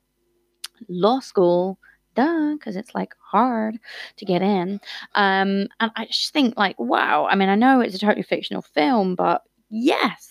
Law 0.88 1.20
School 1.20 1.78
duh, 2.14 2.54
because 2.54 2.76
it's 2.76 2.94
like 2.94 3.14
hard 3.20 3.78
to 4.16 4.24
get 4.24 4.42
in. 4.42 4.80
Um, 5.14 5.68
and 5.80 5.90
I 5.96 6.06
just 6.06 6.32
think, 6.32 6.56
like, 6.56 6.78
wow. 6.78 7.26
I 7.26 7.34
mean, 7.36 7.48
I 7.48 7.54
know 7.56 7.80
it's 7.80 7.94
a 7.94 7.98
totally 7.98 8.22
fictional 8.22 8.62
film, 8.62 9.14
but 9.14 9.42
yes, 9.70 10.30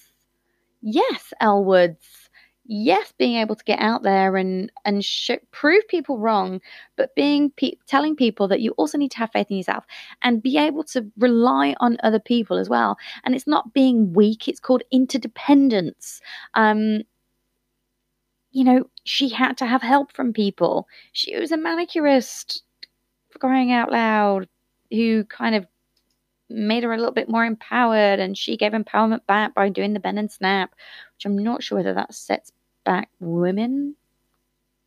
yes, 0.82 1.34
Elle 1.42 1.64
Woods, 1.64 2.30
Yes, 2.66 3.12
being 3.18 3.36
able 3.36 3.58
to 3.58 3.64
get 3.66 3.80
out 3.80 4.04
there 4.04 4.38
and 4.38 4.72
and 4.86 5.04
sh- 5.04 5.32
prove 5.52 5.86
people 5.90 6.18
wrong, 6.18 6.62
but 6.96 7.14
being 7.14 7.52
pe- 7.52 7.74
telling 7.88 8.16
people 8.16 8.48
that 8.48 8.62
you 8.62 8.72
also 8.78 8.98
need 8.98 9.12
to 9.12 9.18
have 9.18 9.32
faith 9.34 9.48
in 9.52 9.58
yourself 9.58 9.84
and 10.22 10.42
be 10.42 10.58
able 10.58 10.86
to 10.86 11.12
rely 11.18 11.76
on 11.82 11.98
other 12.04 12.22
people 12.22 12.58
as 12.58 12.70
well. 12.70 12.96
And 13.26 13.36
it's 13.36 13.48
not 13.48 13.74
being 13.74 14.14
weak; 14.14 14.48
it's 14.48 14.62
called 14.62 14.82
interdependence. 14.92 16.22
Um, 16.54 17.02
you 18.54 18.64
know, 18.64 18.86
she 19.04 19.30
had 19.30 19.58
to 19.58 19.66
have 19.66 19.82
help 19.82 20.14
from 20.14 20.32
people. 20.32 20.88
She 21.12 21.38
was 21.38 21.52
a 21.52 21.58
manicurist, 21.58 22.64
crying 23.40 23.72
out 23.72 23.92
loud, 23.92 24.48
who 24.92 25.26
kind 25.26 25.56
of 25.56 25.66
made 26.50 26.84
her 26.84 26.94
a 26.94 26.98
little 26.98 27.12
bit 27.12 27.28
more 27.28 27.44
empowered 27.44 28.20
and 28.20 28.38
she 28.38 28.56
gave 28.56 28.74
empowerment 28.74 29.26
back 29.26 29.56
by 29.56 29.70
doing 29.70 29.94
the 29.94 30.00
bend 30.00 30.20
and 30.20 30.32
snap, 30.32 30.76
which 31.16 31.26
I'm 31.26 31.38
not 31.38 31.64
sure 31.64 31.80
whether 31.80 31.96
that 31.96 32.14
sets 32.14 32.52
back 32.84 33.10
women 33.20 33.96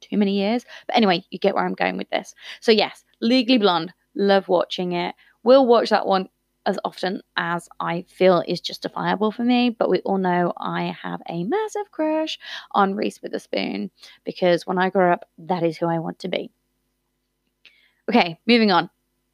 too 0.00 0.16
many 0.16 0.38
years. 0.38 0.64
But 0.86 0.96
anyway, 0.96 1.24
you 1.30 1.38
get 1.38 1.56
where 1.56 1.64
I'm 1.64 1.74
going 1.74 1.96
with 1.96 2.08
this. 2.10 2.34
So, 2.60 2.70
yes, 2.70 3.04
Legally 3.20 3.58
Blonde, 3.58 3.92
love 4.14 4.48
watching 4.48 4.92
it. 4.92 5.16
We'll 5.42 5.66
watch 5.66 5.90
that 5.90 6.06
one 6.06 6.28
as 6.66 6.78
often 6.84 7.22
as 7.36 7.68
I 7.80 8.02
feel 8.08 8.42
is 8.46 8.60
justifiable 8.60 9.32
for 9.32 9.44
me. 9.44 9.70
But 9.70 9.88
we 9.88 10.00
all 10.00 10.18
know 10.18 10.52
I 10.56 10.96
have 11.02 11.22
a 11.28 11.44
massive 11.44 11.90
crush 11.90 12.38
on 12.72 12.94
Reese 12.94 13.22
Witherspoon 13.22 13.90
because 14.24 14.66
when 14.66 14.78
I 14.78 14.90
grow 14.90 15.12
up, 15.12 15.28
that 15.38 15.62
is 15.62 15.78
who 15.78 15.86
I 15.86 15.98
want 16.00 16.18
to 16.20 16.28
be. 16.28 16.50
Okay, 18.08 18.38
moving 18.46 18.70
on 18.70 18.90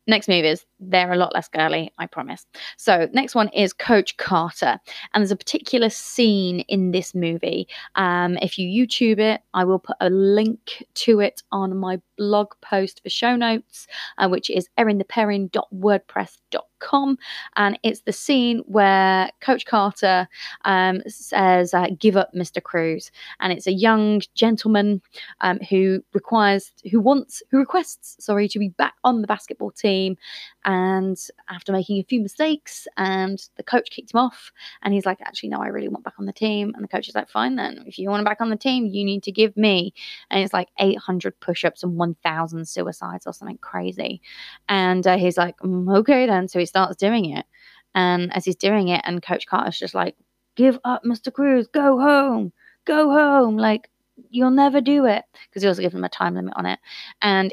next 0.07 0.29
movies 0.29 0.65
they're 0.91 1.13
a 1.13 1.17
lot 1.17 1.35
less 1.35 1.49
girly 1.49 1.93
i 1.99 2.07
promise. 2.07 2.47
So 2.77 3.09
next 3.13 3.35
one 3.35 3.49
is 3.49 3.73
coach 3.73 4.17
carter 4.17 4.79
and 5.13 5.23
there's 5.23 5.31
a 5.31 5.37
particular 5.37 5.91
scene 5.91 6.61
in 6.61 6.93
this 6.93 7.15
movie. 7.15 7.69
Um, 7.95 8.39
if 8.39 8.59
you 8.59 8.69
youtube 8.69 9.19
it 9.19 9.43
i 9.55 9.65
will 9.65 9.79
put 9.79 9.97
a 10.01 10.11
link 10.11 10.85
to 10.95 11.21
it 11.21 11.43
on 11.53 11.77
my 11.77 12.01
blog 12.17 12.49
post 12.61 13.01
for 13.03 13.11
show 13.11 13.37
notes 13.37 13.87
uh, 14.19 14.29
which 14.29 14.51
is 14.51 14.69
erintheperrin.wordpress.com 14.79 17.19
and 17.57 17.79
it's 17.83 18.01
the 18.01 18.13
scene 18.13 18.63
where 18.67 19.31
Coach 19.41 19.67
Carter 19.67 20.29
um, 20.65 21.03
says, 21.07 21.75
uh, 21.75 21.89
"Give 21.99 22.17
up, 22.17 22.31
Mr. 22.35 22.63
Cruz," 22.63 23.11
and 23.41 23.53
it's 23.53 23.67
a 23.67 23.73
young 23.73 24.23
gentleman 24.35 25.03
um, 25.41 25.59
who 25.71 26.03
requires, 26.13 26.73
who 26.91 27.01
wants, 27.01 27.43
who 27.51 27.59
requests, 27.59 28.25
sorry, 28.25 28.49
to 28.49 28.59
be 28.59 28.71
back 28.71 28.95
on 29.05 29.21
the 29.21 29.27
basketball 29.27 29.71
team, 29.71 30.17
and 30.65 31.19
after 31.49 31.73
making 31.73 31.99
a 31.99 32.05
few 32.05 32.21
mistakes, 32.21 32.87
and 32.97 33.39
the 33.57 33.63
coach 33.63 33.91
kicked 33.91 34.13
him 34.15 34.21
off, 34.21 34.53
and 34.83 34.95
he's 34.95 35.07
like, 35.07 35.21
"Actually, 35.21 35.51
no, 35.51 35.59
I 35.59 35.69
really 35.69 35.89
want 35.89 36.05
back 36.05 36.15
on 36.19 36.27
the 36.27 36.33
team," 36.33 36.73
and 36.75 36.85
the 36.85 36.89
coach 36.89 37.09
is 37.09 37.15
like, 37.15 37.29
"Fine 37.29 37.57
then, 37.57 37.85
if 37.87 37.99
you 37.99 38.09
want 38.09 38.21
him 38.21 38.25
back 38.25 38.41
on 38.41 38.51
the 38.51 38.57
team, 38.57 38.87
you 38.87 39.05
need 39.05 39.23
to 39.25 39.33
give 39.33 39.57
me," 39.57 39.95
and 40.31 40.43
it's 40.43 40.53
like 40.53 40.69
800 40.79 41.39
push-ups 41.41 41.83
and 41.83 41.97
1,000 41.97 42.67
suicides 42.69 43.27
or 43.27 43.33
something 43.33 43.59
crazy, 43.59 44.21
and 44.69 45.07
uh, 45.07 45.17
he's 45.19 45.37
like, 45.39 45.57
mm, 45.59 45.97
"Okay 45.99 46.27
then," 46.27 46.49
so 46.49 46.59
he 46.59 46.67
starts 46.67 46.97
doing 46.97 47.31
it. 47.31 47.47
And 47.95 48.35
as 48.35 48.45
he's 48.45 48.57
doing 48.57 48.89
it, 48.89 49.03
and 49.05 49.23
Coach 49.23 49.47
Carter's 49.47 49.79
just 49.79 49.95
like, 49.95 50.17
give 50.57 50.79
up, 50.85 51.05
Mr. 51.05 51.31
Cruz, 51.31 51.67
go 51.69 51.99
home, 51.99 52.53
go 52.85 53.11
home. 53.11 53.57
Like, 53.57 53.91
you'll 54.31 54.51
never 54.51 54.81
do 54.81 55.07
it. 55.07 55.25
Because 55.49 55.63
he 55.63 55.69
also 55.69 55.83
gives 55.83 55.95
him 55.95 56.05
a 56.05 56.09
time 56.09 56.35
limit 56.35 56.55
on 56.57 56.67
it. 56.67 56.79
And 57.21 57.53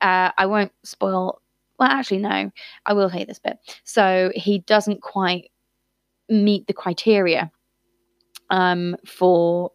uh, 0.00 0.30
I 0.36 0.46
won't 0.46 0.72
spoil. 0.84 1.39
Well, 1.80 1.88
actually, 1.88 2.18
no, 2.18 2.50
I 2.86 2.92
will 2.92 3.08
hate 3.08 3.26
this 3.26 3.40
bit. 3.40 3.58
So 3.84 4.30
he 4.34 4.60
doesn't 4.60 5.02
quite 5.02 5.50
meet 6.28 6.66
the 6.66 6.72
criteria 6.72 7.50
um, 8.50 8.96
for 9.04 9.72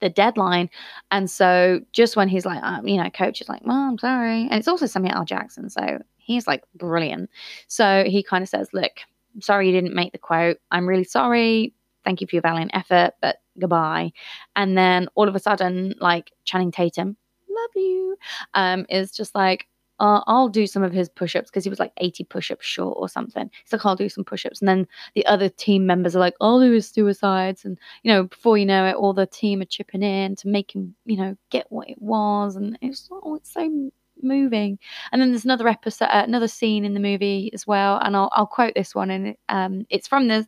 the 0.00 0.10
deadline. 0.10 0.68
And 1.10 1.30
so 1.30 1.80
just 1.92 2.16
when 2.16 2.28
he's 2.28 2.44
like, 2.44 2.62
um, 2.62 2.86
you 2.86 3.02
know, 3.02 3.08
coach 3.08 3.40
is 3.40 3.48
like, 3.48 3.64
well, 3.64 3.76
I'm 3.76 3.98
sorry. 3.98 4.42
And 4.42 4.54
it's 4.54 4.68
also 4.68 4.84
Samuel 4.84 5.14
L. 5.14 5.24
Jackson. 5.24 5.70
So 5.70 6.00
He's 6.24 6.46
like 6.46 6.64
brilliant. 6.74 7.30
So 7.68 8.04
he 8.06 8.22
kind 8.22 8.42
of 8.42 8.48
says, 8.48 8.68
Look, 8.72 8.92
sorry 9.40 9.66
you 9.66 9.72
didn't 9.72 9.94
make 9.94 10.12
the 10.12 10.18
quote. 10.18 10.58
I'm 10.70 10.88
really 10.88 11.04
sorry. 11.04 11.74
Thank 12.04 12.20
you 12.20 12.26
for 12.26 12.36
your 12.36 12.42
valiant 12.42 12.70
effort, 12.74 13.12
but 13.20 13.36
goodbye. 13.58 14.12
And 14.56 14.76
then 14.76 15.08
all 15.14 15.28
of 15.28 15.34
a 15.34 15.38
sudden, 15.38 15.94
like 16.00 16.32
Channing 16.44 16.70
Tatum, 16.70 17.16
love 17.48 17.70
you, 17.74 18.16
um, 18.54 18.84
is 18.88 19.10
just 19.10 19.34
like, 19.34 19.66
uh, 20.00 20.22
I'll 20.26 20.48
do 20.48 20.66
some 20.66 20.82
of 20.82 20.92
his 20.92 21.08
push 21.08 21.36
ups 21.36 21.50
because 21.50 21.64
he 21.64 21.70
was 21.70 21.78
like 21.78 21.92
80 21.98 22.24
push 22.24 22.50
ups 22.50 22.66
short 22.66 22.96
or 22.98 23.08
something. 23.08 23.50
He's 23.62 23.72
like, 23.72 23.86
I'll 23.86 23.96
do 23.96 24.08
some 24.08 24.24
push 24.24 24.44
ups. 24.44 24.60
And 24.60 24.68
then 24.68 24.86
the 25.14 25.24
other 25.26 25.48
team 25.48 25.86
members 25.86 26.16
are 26.16 26.20
like, 26.20 26.34
I'll 26.40 26.60
do 26.60 26.72
his 26.72 26.88
suicides. 26.88 27.64
And, 27.64 27.78
you 28.02 28.12
know, 28.12 28.24
before 28.24 28.58
you 28.58 28.66
know 28.66 28.86
it, 28.86 28.96
all 28.96 29.12
the 29.12 29.26
team 29.26 29.60
are 29.60 29.66
chipping 29.66 30.02
in 30.02 30.36
to 30.36 30.48
make 30.48 30.74
him, 30.74 30.94
you 31.04 31.16
know, 31.16 31.36
get 31.50 31.66
what 31.70 31.88
it 31.88 32.00
was. 32.00 32.56
And 32.56 32.76
it's, 32.82 33.08
oh, 33.10 33.36
it's 33.36 33.52
so 33.52 33.90
moving. 34.22 34.78
And 35.12 35.20
then 35.20 35.30
there's 35.30 35.44
another 35.44 35.68
episode, 35.68 36.06
uh, 36.06 36.24
another 36.26 36.48
scene 36.48 36.84
in 36.84 36.94
the 36.94 37.00
movie 37.00 37.50
as 37.54 37.66
well, 37.66 37.98
and 38.02 38.16
I'll, 38.16 38.30
I'll 38.32 38.46
quote 38.46 38.74
this 38.74 38.94
one, 38.94 39.10
and 39.10 39.36
um, 39.48 39.86
it's 39.90 40.08
from 40.08 40.28
the 40.28 40.46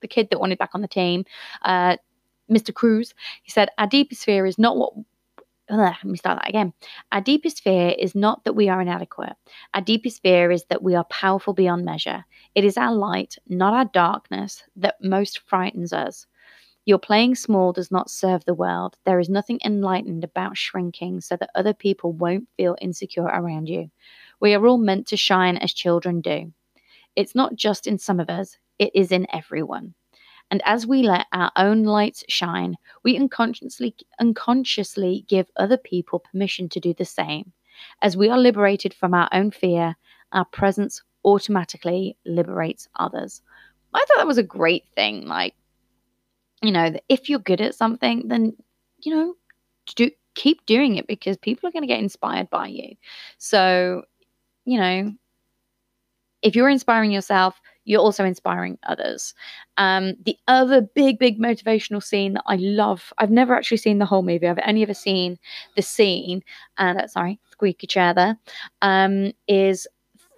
the 0.00 0.08
kid 0.08 0.28
that 0.30 0.40
wanted 0.40 0.58
back 0.58 0.70
on 0.74 0.82
the 0.82 0.88
team, 0.88 1.24
uh, 1.62 1.96
Mr. 2.50 2.74
Cruz. 2.74 3.14
He 3.42 3.50
said, 3.50 3.68
"Our 3.78 3.86
deepest 3.86 4.24
fear 4.24 4.46
is 4.46 4.58
not 4.58 4.76
what." 4.76 4.94
Let 5.78 6.04
me 6.04 6.16
start 6.16 6.38
that 6.38 6.48
again. 6.48 6.72
Our 7.12 7.20
deepest 7.20 7.62
fear 7.62 7.94
is 7.98 8.14
not 8.14 8.44
that 8.44 8.54
we 8.54 8.68
are 8.68 8.80
inadequate. 8.80 9.34
Our 9.74 9.80
deepest 9.80 10.22
fear 10.22 10.50
is 10.50 10.64
that 10.66 10.82
we 10.82 10.94
are 10.94 11.04
powerful 11.04 11.54
beyond 11.54 11.84
measure. 11.84 12.24
It 12.54 12.64
is 12.64 12.76
our 12.76 12.94
light, 12.94 13.36
not 13.48 13.72
our 13.72 13.86
darkness, 13.86 14.62
that 14.76 14.96
most 15.02 15.40
frightens 15.40 15.92
us. 15.92 16.26
Your 16.84 16.98
playing 16.98 17.36
small 17.36 17.72
does 17.72 17.90
not 17.90 18.10
serve 18.10 18.44
the 18.44 18.54
world. 18.54 18.96
There 19.04 19.20
is 19.20 19.28
nothing 19.28 19.60
enlightened 19.64 20.24
about 20.24 20.56
shrinking 20.56 21.20
so 21.20 21.36
that 21.36 21.50
other 21.54 21.72
people 21.72 22.12
won't 22.12 22.48
feel 22.56 22.76
insecure 22.80 23.24
around 23.24 23.68
you. 23.68 23.90
We 24.40 24.54
are 24.54 24.66
all 24.66 24.78
meant 24.78 25.06
to 25.08 25.16
shine 25.16 25.56
as 25.56 25.72
children 25.72 26.20
do. 26.20 26.52
It's 27.14 27.34
not 27.34 27.54
just 27.54 27.86
in 27.86 27.98
some 27.98 28.18
of 28.18 28.28
us, 28.28 28.56
it 28.78 28.90
is 28.94 29.12
in 29.12 29.26
everyone. 29.32 29.94
And 30.52 30.60
as 30.66 30.86
we 30.86 31.02
let 31.02 31.26
our 31.32 31.50
own 31.56 31.84
lights 31.84 32.24
shine, 32.28 32.76
we 33.02 33.16
unconsciously, 33.16 33.96
unconsciously 34.20 35.24
give 35.26 35.46
other 35.56 35.78
people 35.78 36.18
permission 36.18 36.68
to 36.68 36.78
do 36.78 36.92
the 36.92 37.06
same. 37.06 37.54
As 38.02 38.18
we 38.18 38.28
are 38.28 38.38
liberated 38.38 38.92
from 38.92 39.14
our 39.14 39.30
own 39.32 39.50
fear, 39.50 39.96
our 40.32 40.44
presence 40.44 41.02
automatically 41.24 42.18
liberates 42.26 42.86
others. 42.96 43.40
I 43.94 44.00
thought 44.00 44.18
that 44.18 44.26
was 44.26 44.36
a 44.36 44.42
great 44.42 44.84
thing. 44.94 45.26
Like, 45.26 45.54
you 46.60 46.70
know, 46.70 46.94
if 47.08 47.30
you're 47.30 47.38
good 47.38 47.62
at 47.62 47.74
something, 47.74 48.28
then, 48.28 48.54
you 48.98 49.16
know, 49.16 49.34
do 49.96 50.10
keep 50.34 50.66
doing 50.66 50.96
it 50.96 51.06
because 51.06 51.38
people 51.38 51.66
are 51.66 51.72
going 51.72 51.82
to 51.82 51.86
get 51.86 52.00
inspired 52.00 52.50
by 52.50 52.66
you. 52.66 52.96
So, 53.38 54.02
you 54.66 54.78
know, 54.78 55.14
if 56.42 56.54
you're 56.54 56.68
inspiring 56.68 57.10
yourself, 57.10 57.58
you're 57.84 58.00
also 58.00 58.24
inspiring 58.24 58.78
others. 58.84 59.34
Um, 59.76 60.14
the 60.24 60.36
other 60.48 60.80
big, 60.80 61.18
big 61.18 61.38
motivational 61.38 62.02
scene 62.02 62.34
that 62.34 62.44
I 62.46 62.56
love, 62.56 63.12
I've 63.18 63.30
never 63.30 63.54
actually 63.54 63.78
seen 63.78 63.98
the 63.98 64.06
whole 64.06 64.22
movie. 64.22 64.48
I've 64.48 64.58
only 64.66 64.82
ever 64.82 64.94
seen 64.94 65.38
the 65.76 65.82
scene, 65.82 66.42
and 66.78 67.00
uh, 67.00 67.06
sorry, 67.06 67.38
squeaky 67.50 67.86
chair 67.86 68.14
there, 68.14 68.38
um, 68.82 69.32
is 69.48 69.86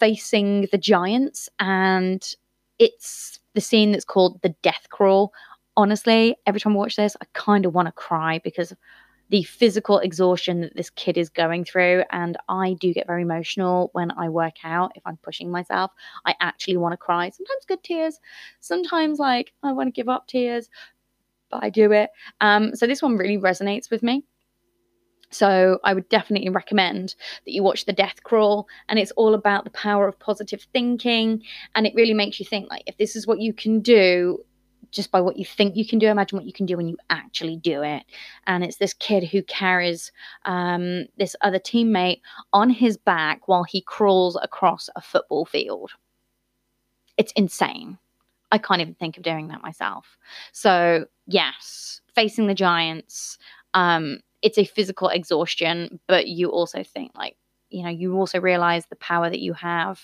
facing 0.00 0.68
the 0.72 0.78
giants, 0.78 1.48
and 1.59 2.35
it's 2.78 3.38
the 3.54 3.61
scene 3.61 3.92
that's 3.92 4.04
called 4.04 4.40
the 4.42 4.54
death 4.62 4.87
crawl 4.90 5.33
honestly, 5.76 6.37
every 6.46 6.61
time 6.61 6.74
I 6.74 6.76
watch 6.76 6.96
this, 6.96 7.16
I 7.20 7.26
kind 7.33 7.66
of 7.66 7.74
want 7.74 7.87
to 7.87 7.92
cry 7.92 8.40
because 8.44 8.72
the 9.30 9.42
physical 9.42 9.98
exhaustion 9.98 10.60
that 10.60 10.76
this 10.76 10.90
kid 10.90 11.16
is 11.16 11.28
going 11.28 11.64
through. 11.64 12.04
And 12.10 12.37
I 12.48 12.74
do 12.74 12.92
get 12.92 13.06
very 13.06 13.22
emotional 13.22 13.90
when 13.92 14.10
I 14.12 14.28
work 14.28 14.56
out. 14.64 14.92
If 14.94 15.02
I'm 15.06 15.16
pushing 15.18 15.50
myself, 15.50 15.90
I 16.24 16.34
actually 16.40 16.76
want 16.76 16.92
to 16.92 16.96
cry. 16.96 17.30
Sometimes 17.30 17.64
good 17.66 17.82
tears, 17.82 18.20
sometimes 18.60 19.18
like 19.18 19.52
I 19.62 19.72
want 19.72 19.88
to 19.88 19.92
give 19.92 20.08
up 20.08 20.26
tears, 20.26 20.68
but 21.50 21.62
I 21.62 21.70
do 21.70 21.92
it. 21.92 22.10
Um, 22.40 22.74
so 22.74 22.87
this 22.87 23.02
one 23.02 23.16
really 23.16 23.38
resonates 23.38 23.90
with 23.90 24.02
me. 24.02 24.24
So 25.30 25.80
I 25.82 25.94
would 25.94 26.08
definitely 26.08 26.48
recommend 26.50 27.16
that 27.44 27.52
you 27.52 27.64
watch 27.64 27.87
The 27.87 27.92
Death 27.92 28.22
Crawl 28.22 28.68
and 28.88 29.00
it's 29.00 29.10
all 29.12 29.34
about 29.34 29.64
the 29.64 29.70
power 29.70 30.06
of 30.06 30.18
positive 30.20 30.64
thinking 30.72 31.42
and 31.74 31.87
it 31.88 31.94
really 31.96 32.14
makes 32.14 32.38
you 32.38 32.46
think 32.46 32.70
like 32.70 32.84
if 32.87 32.96
this 32.98 33.16
is 33.16 33.26
what 33.26 33.40
you 33.40 33.52
can 33.52 33.80
do 33.80 34.44
just 34.90 35.11
by 35.11 35.20
what 35.20 35.37
you 35.37 35.44
think 35.44 35.77
you 35.77 35.87
can 35.87 35.99
do 35.99 36.09
imagine 36.09 36.37
what 36.37 36.47
you 36.47 36.53
can 36.53 36.66
do 36.66 36.77
when 36.77 36.88
you 36.88 36.97
actually 37.11 37.57
do 37.57 37.83
it. 37.83 38.03
And 38.47 38.64
it's 38.64 38.77
this 38.77 38.94
kid 38.94 39.25
who 39.25 39.42
carries 39.42 40.12
um, 40.44 41.07
this 41.18 41.37
other 41.40 41.59
teammate 41.59 42.20
on 42.53 42.70
his 42.70 42.97
back 42.97 43.49
while 43.49 43.64
he 43.64 43.81
crawls 43.81 44.38
across 44.42 44.88
a 44.97 45.01
football 45.01 45.44
field. 45.44 45.92
It's 47.16 47.33
insane. 47.33 47.99
I 48.51 48.59
can't 48.59 48.81
even 48.81 48.94
think 48.94 49.16
of 49.16 49.23
doing 49.23 49.49
that 49.49 49.62
myself. 49.62 50.16
So 50.53 51.07
yes 51.27 52.01
facing 52.14 52.47
the 52.47 52.55
giants 52.55 53.38
um, 53.75 54.20
it's 54.44 54.59
a 54.59 54.64
physical 54.64 55.09
exhaustion, 55.09 55.99
but 56.07 56.29
you 56.29 56.51
also 56.51 56.85
think 56.85 57.12
like, 57.16 57.37
you 57.70 57.83
know, 57.83 57.88
you 57.88 58.14
also 58.14 58.38
realize 58.40 58.87
the 58.87 58.97
power 58.97 59.29
that 59.29 59.40
you 59.40 59.55
have 59.55 60.01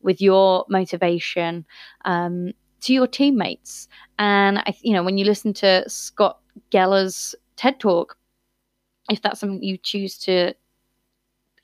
with 0.00 0.22
your 0.22 0.64
motivation 0.68 1.66
um, 2.04 2.52
to 2.82 2.92
your 2.92 3.06
teammates. 3.06 3.88
And 4.18 4.58
I, 4.58 4.74
you 4.82 4.92
know, 4.92 5.02
when 5.02 5.18
you 5.18 5.24
listen 5.24 5.52
to 5.54 5.88
Scott 5.88 6.38
Geller's 6.70 7.34
TED 7.56 7.80
Talk, 7.80 8.16
if 9.10 9.22
that's 9.22 9.40
something 9.40 9.62
you 9.62 9.76
choose 9.76 10.18
to 10.18 10.54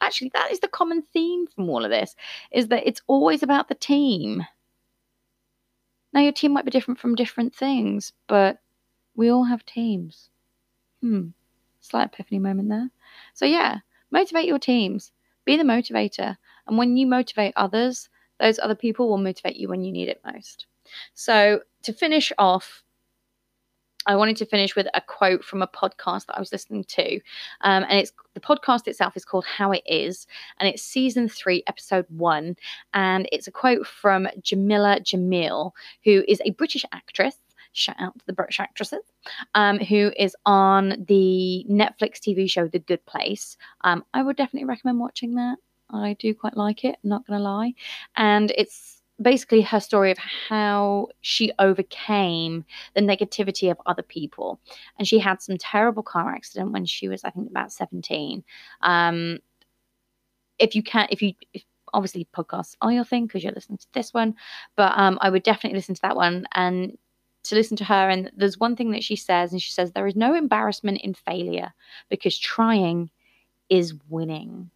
actually 0.03 0.31
that 0.35 0.53
is 0.53 0.61
the 0.61 0.69
common 0.69 1.01
theme 1.01 1.47
from 1.47 1.71
all 1.71 1.83
of 1.85 1.91
this 1.91 2.15
is 2.53 2.69
that 2.69 2.87
it's 2.87 3.01
always 3.07 3.43
about 3.43 3.69
the 3.69 3.75
team 3.75 4.45
now 6.13 6.21
your 6.21 6.33
team 6.33 6.53
might 6.53 6.67
be 6.67 6.71
different 6.71 7.01
from 7.01 7.15
different 7.15 7.55
things 7.55 8.13
but 8.27 8.59
we 9.15 9.31
all 9.31 9.45
have 9.45 9.65
teams 9.65 10.29
hmm 11.01 11.29
Slight 11.87 12.07
epiphany 12.13 12.41
moment 12.41 12.69
there. 12.69 12.91
So, 13.35 13.45
yeah, 13.45 13.79
motivate 14.11 14.47
your 14.47 14.59
teams, 14.59 15.13
be 15.45 15.57
the 15.57 15.63
motivator. 15.63 16.37
And 16.67 16.77
when 16.77 16.97
you 16.97 17.07
motivate 17.07 17.53
others, 17.55 18.09
those 18.41 18.59
other 18.59 18.75
people 18.75 19.09
will 19.09 19.19
motivate 19.19 19.55
you 19.55 19.69
when 19.69 19.85
you 19.85 19.93
need 19.93 20.09
it 20.09 20.21
most. 20.25 20.67
So, 21.15 21.61
to 21.83 21.93
finish 21.93 22.33
off, 22.39 22.83
I 24.07 24.17
wanted 24.17 24.37
to 24.37 24.47
finish 24.47 24.77
with 24.77 24.87
a 24.95 25.01
quote 25.01 25.45
from 25.45 25.63
a 25.63 25.67
podcast 25.67 26.27
that 26.27 26.37
I 26.37 26.41
was 26.41 26.53
listening 26.53 26.85
to. 26.85 27.17
Um, 27.63 27.85
and 27.89 27.99
it's 27.99 28.13
the 28.35 28.41
podcast 28.41 28.87
itself 28.87 29.17
is 29.17 29.25
called 29.25 29.45
How 29.45 29.73
It 29.73 29.83
Is, 29.87 30.27
and 30.59 30.69
it's 30.69 30.83
season 30.83 31.29
three, 31.29 31.65
episode 31.67 32.07
one. 32.09 32.57
And 32.95 33.29
it's 33.33 33.49
a 33.49 33.53
quote 33.53 33.87
from 33.87 34.29
Jameela 34.41 35.01
Jamil, 35.01 35.73
who 36.05 36.25
is 36.29 36.41
a 36.45 36.51
British 36.51 36.85
actress 36.93 37.37
shout 37.77 37.97
out 37.99 38.19
to 38.19 38.27
the 38.27 38.33
British 38.33 38.59
actresses, 38.59 39.05
um, 39.55 39.79
who 39.79 40.11
is 40.17 40.35
on 40.47 41.05
the 41.07 41.65
Netflix 41.69 42.19
TV 42.19 42.51
show 42.51 42.67
The 42.67 42.79
Good 42.79 43.05
Place. 43.07 43.57
Um, 43.83 44.05
I 44.15 44.23
would 44.23 44.37
definitely 44.37 44.67
recommend 44.67 44.99
watching 44.99 45.35
that. 45.35 45.59
I 45.91 46.17
do 46.19 46.35
quite 46.35 46.57
like 46.57 46.85
it, 46.85 46.97
not 47.05 47.27
going 47.27 47.39
to 47.39 47.45
lie. 47.45 47.75
And 48.17 48.51
it's 48.57 48.96
basically 49.21 49.63
her 49.63 49.81
story 49.81 50.11
of 50.11 50.19
how 50.19 51.09
she 51.21 51.53
overcame 51.59 52.65
the 52.95 53.01
negativity 53.01 53.71
of 53.71 53.81
other 53.87 54.03
people. 54.03 54.61
And 54.99 55.09
she 55.09 55.19
had 55.19 55.41
some 55.41 55.57
terrible 55.59 56.03
car 56.03 56.35
accident 56.35 56.73
when 56.73 56.85
she 56.85 57.09
was, 57.09 57.25
I 57.25 57.31
think, 57.31 57.51
about 57.51 57.73
17. 57.73 58.45
Um, 58.83 59.39
if 60.59 60.75
you 60.75 60.83
can, 60.83 61.09
if 61.11 61.23
you, 61.23 61.35
if, 61.53 61.65
obviously 61.95 62.27
podcasts 62.37 62.77
are 62.83 62.93
your 62.93 63.05
thing 63.05 63.27
because 63.27 63.43
you're 63.43 63.53
listening 63.53 63.79
to 63.79 63.87
this 63.95 64.13
one, 64.13 64.35
but 64.77 64.93
um, 64.97 65.19
I 65.23 65.31
would 65.31 65.43
definitely 65.43 65.79
listen 65.79 65.95
to 65.95 66.03
that 66.03 66.17
one. 66.17 66.47
And 66.53 66.99
to 67.47 67.55
listen 67.55 67.77
to 67.77 67.85
her. 67.85 68.11
And 68.11 68.31
there's 68.37 68.59
one 68.59 68.77
thing 68.77 68.91
that 68.91 69.05
she 69.05 69.17
says, 69.17 69.53
and 69.53 69.63
she 69.63 69.73
says, 69.73 69.93
There 69.93 70.07
is 70.07 70.17
no 70.17 70.35
embarrassment 70.35 71.01
in 71.03 71.15
failure 71.15 71.73
because 72.09 72.37
trying 72.37 73.11
is 73.69 73.95
winning. 74.09 74.71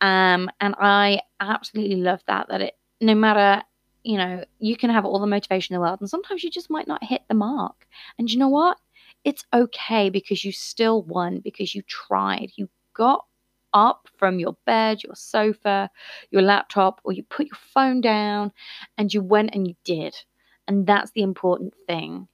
Um, 0.00 0.50
and 0.60 0.74
I 0.78 1.20
absolutely 1.40 1.96
love 1.96 2.22
that, 2.26 2.48
that 2.48 2.60
it, 2.60 2.74
no 3.06 3.14
matter, 3.14 3.62
you 4.02 4.18
know, 4.18 4.44
you 4.58 4.76
can 4.76 4.90
have 4.90 5.04
all 5.04 5.18
the 5.18 5.26
motivation 5.26 5.74
in 5.74 5.80
the 5.80 5.84
world, 5.84 6.00
and 6.00 6.10
sometimes 6.10 6.42
you 6.44 6.50
just 6.50 6.70
might 6.70 6.88
not 6.88 7.04
hit 7.04 7.22
the 7.28 7.34
mark. 7.34 7.86
And 8.18 8.30
you 8.30 8.38
know 8.38 8.48
what? 8.48 8.78
It's 9.24 9.44
okay 9.52 10.10
because 10.10 10.44
you 10.44 10.52
still 10.52 11.02
won, 11.02 11.40
because 11.40 11.74
you 11.74 11.82
tried. 11.82 12.52
You 12.56 12.68
got 12.94 13.24
up 13.72 14.08
from 14.18 14.38
your 14.38 14.56
bed, 14.66 15.02
your 15.02 15.14
sofa, 15.14 15.90
your 16.30 16.42
laptop, 16.42 17.00
or 17.04 17.12
you 17.12 17.22
put 17.24 17.46
your 17.46 17.58
phone 17.72 18.00
down 18.00 18.52
and 18.96 19.12
you 19.12 19.22
went 19.22 19.54
and 19.54 19.66
you 19.66 19.74
did. 19.84 20.14
And 20.68 20.86
that's 20.86 21.10
the 21.10 21.22
important 21.22 21.74
thing. 21.86 22.28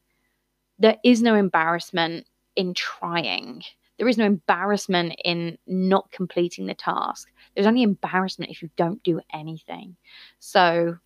There 0.78 0.98
is 1.04 1.22
no 1.22 1.34
embarrassment 1.34 2.26
in 2.56 2.74
trying. 2.74 3.62
There 4.00 4.08
is 4.08 4.16
no 4.16 4.24
embarrassment 4.24 5.14
in 5.26 5.58
not 5.66 6.10
completing 6.10 6.64
the 6.64 6.72
task. 6.72 7.28
There's 7.54 7.66
only 7.66 7.82
embarrassment 7.82 8.50
if 8.50 8.62
you 8.62 8.70
don't 8.74 9.02
do 9.02 9.20
anything. 9.30 9.94
So 10.38 10.96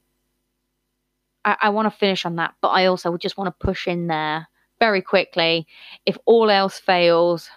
I, 1.44 1.57
I 1.62 1.68
want 1.70 1.92
to 1.92 1.98
finish 1.98 2.24
on 2.24 2.37
that, 2.37 2.54
but 2.61 2.68
I 2.68 2.87
also 2.87 3.16
just 3.16 3.37
want 3.37 3.48
to 3.48 3.66
push 3.66 3.88
in 3.88 4.07
there 4.07 4.46
very 4.78 5.02
quickly. 5.02 5.66
If 6.07 6.16
all 6.24 6.48
else 6.48 6.78
fails, 6.78 7.50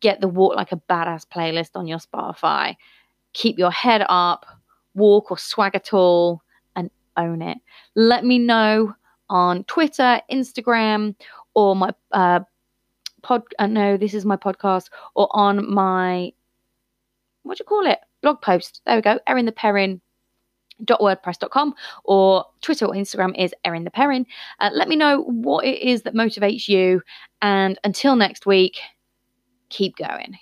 get 0.00 0.20
the 0.20 0.28
Walk 0.28 0.56
Like 0.56 0.72
a 0.72 0.82
Badass 0.90 1.26
playlist 1.26 1.70
on 1.74 1.86
your 1.86 1.98
Spotify. 1.98 2.76
Keep 3.32 3.58
your 3.58 3.70
head 3.70 4.04
up, 4.10 4.44
walk 4.94 5.30
or 5.30 5.38
swagger 5.38 5.78
tall, 5.78 6.42
and 6.76 6.90
own 7.16 7.40
it. 7.40 7.56
Let 7.94 8.26
me 8.26 8.38
know 8.38 8.94
on 9.30 9.64
Twitter, 9.64 10.20
Instagram, 10.30 11.14
or 11.54 11.74
my 11.74 11.94
uh, 12.12 12.40
pod. 13.24 13.42
Uh, 13.58 13.66
no, 13.66 13.96
this 13.96 14.14
is 14.14 14.24
my 14.24 14.36
podcast, 14.36 14.90
or 15.16 15.28
on 15.32 15.68
my 15.72 16.32
what 17.42 17.58
do 17.58 17.62
you 17.62 17.66
call 17.66 17.86
it? 17.86 17.98
Blog 18.22 18.40
post. 18.40 18.80
There 18.86 18.96
we 18.96 19.02
go. 19.02 19.18
Erin 19.26 19.46
the 19.46 19.52
Perrin 19.52 20.00
wordpress.com 20.82 21.74
or 22.04 22.44
Twitter 22.60 22.86
or 22.86 22.94
Instagram 22.94 23.32
is 23.38 23.54
Erin 23.64 23.84
the 23.84 23.90
Perrin. 23.90 24.26
Uh, 24.60 24.70
let 24.72 24.88
me 24.88 24.96
know 24.96 25.22
what 25.22 25.64
it 25.64 25.80
is 25.80 26.02
that 26.02 26.14
motivates 26.14 26.68
you. 26.68 27.02
And 27.42 27.78
until 27.84 28.16
next 28.16 28.46
week, 28.46 28.78
keep 29.68 29.96
going. 29.96 30.36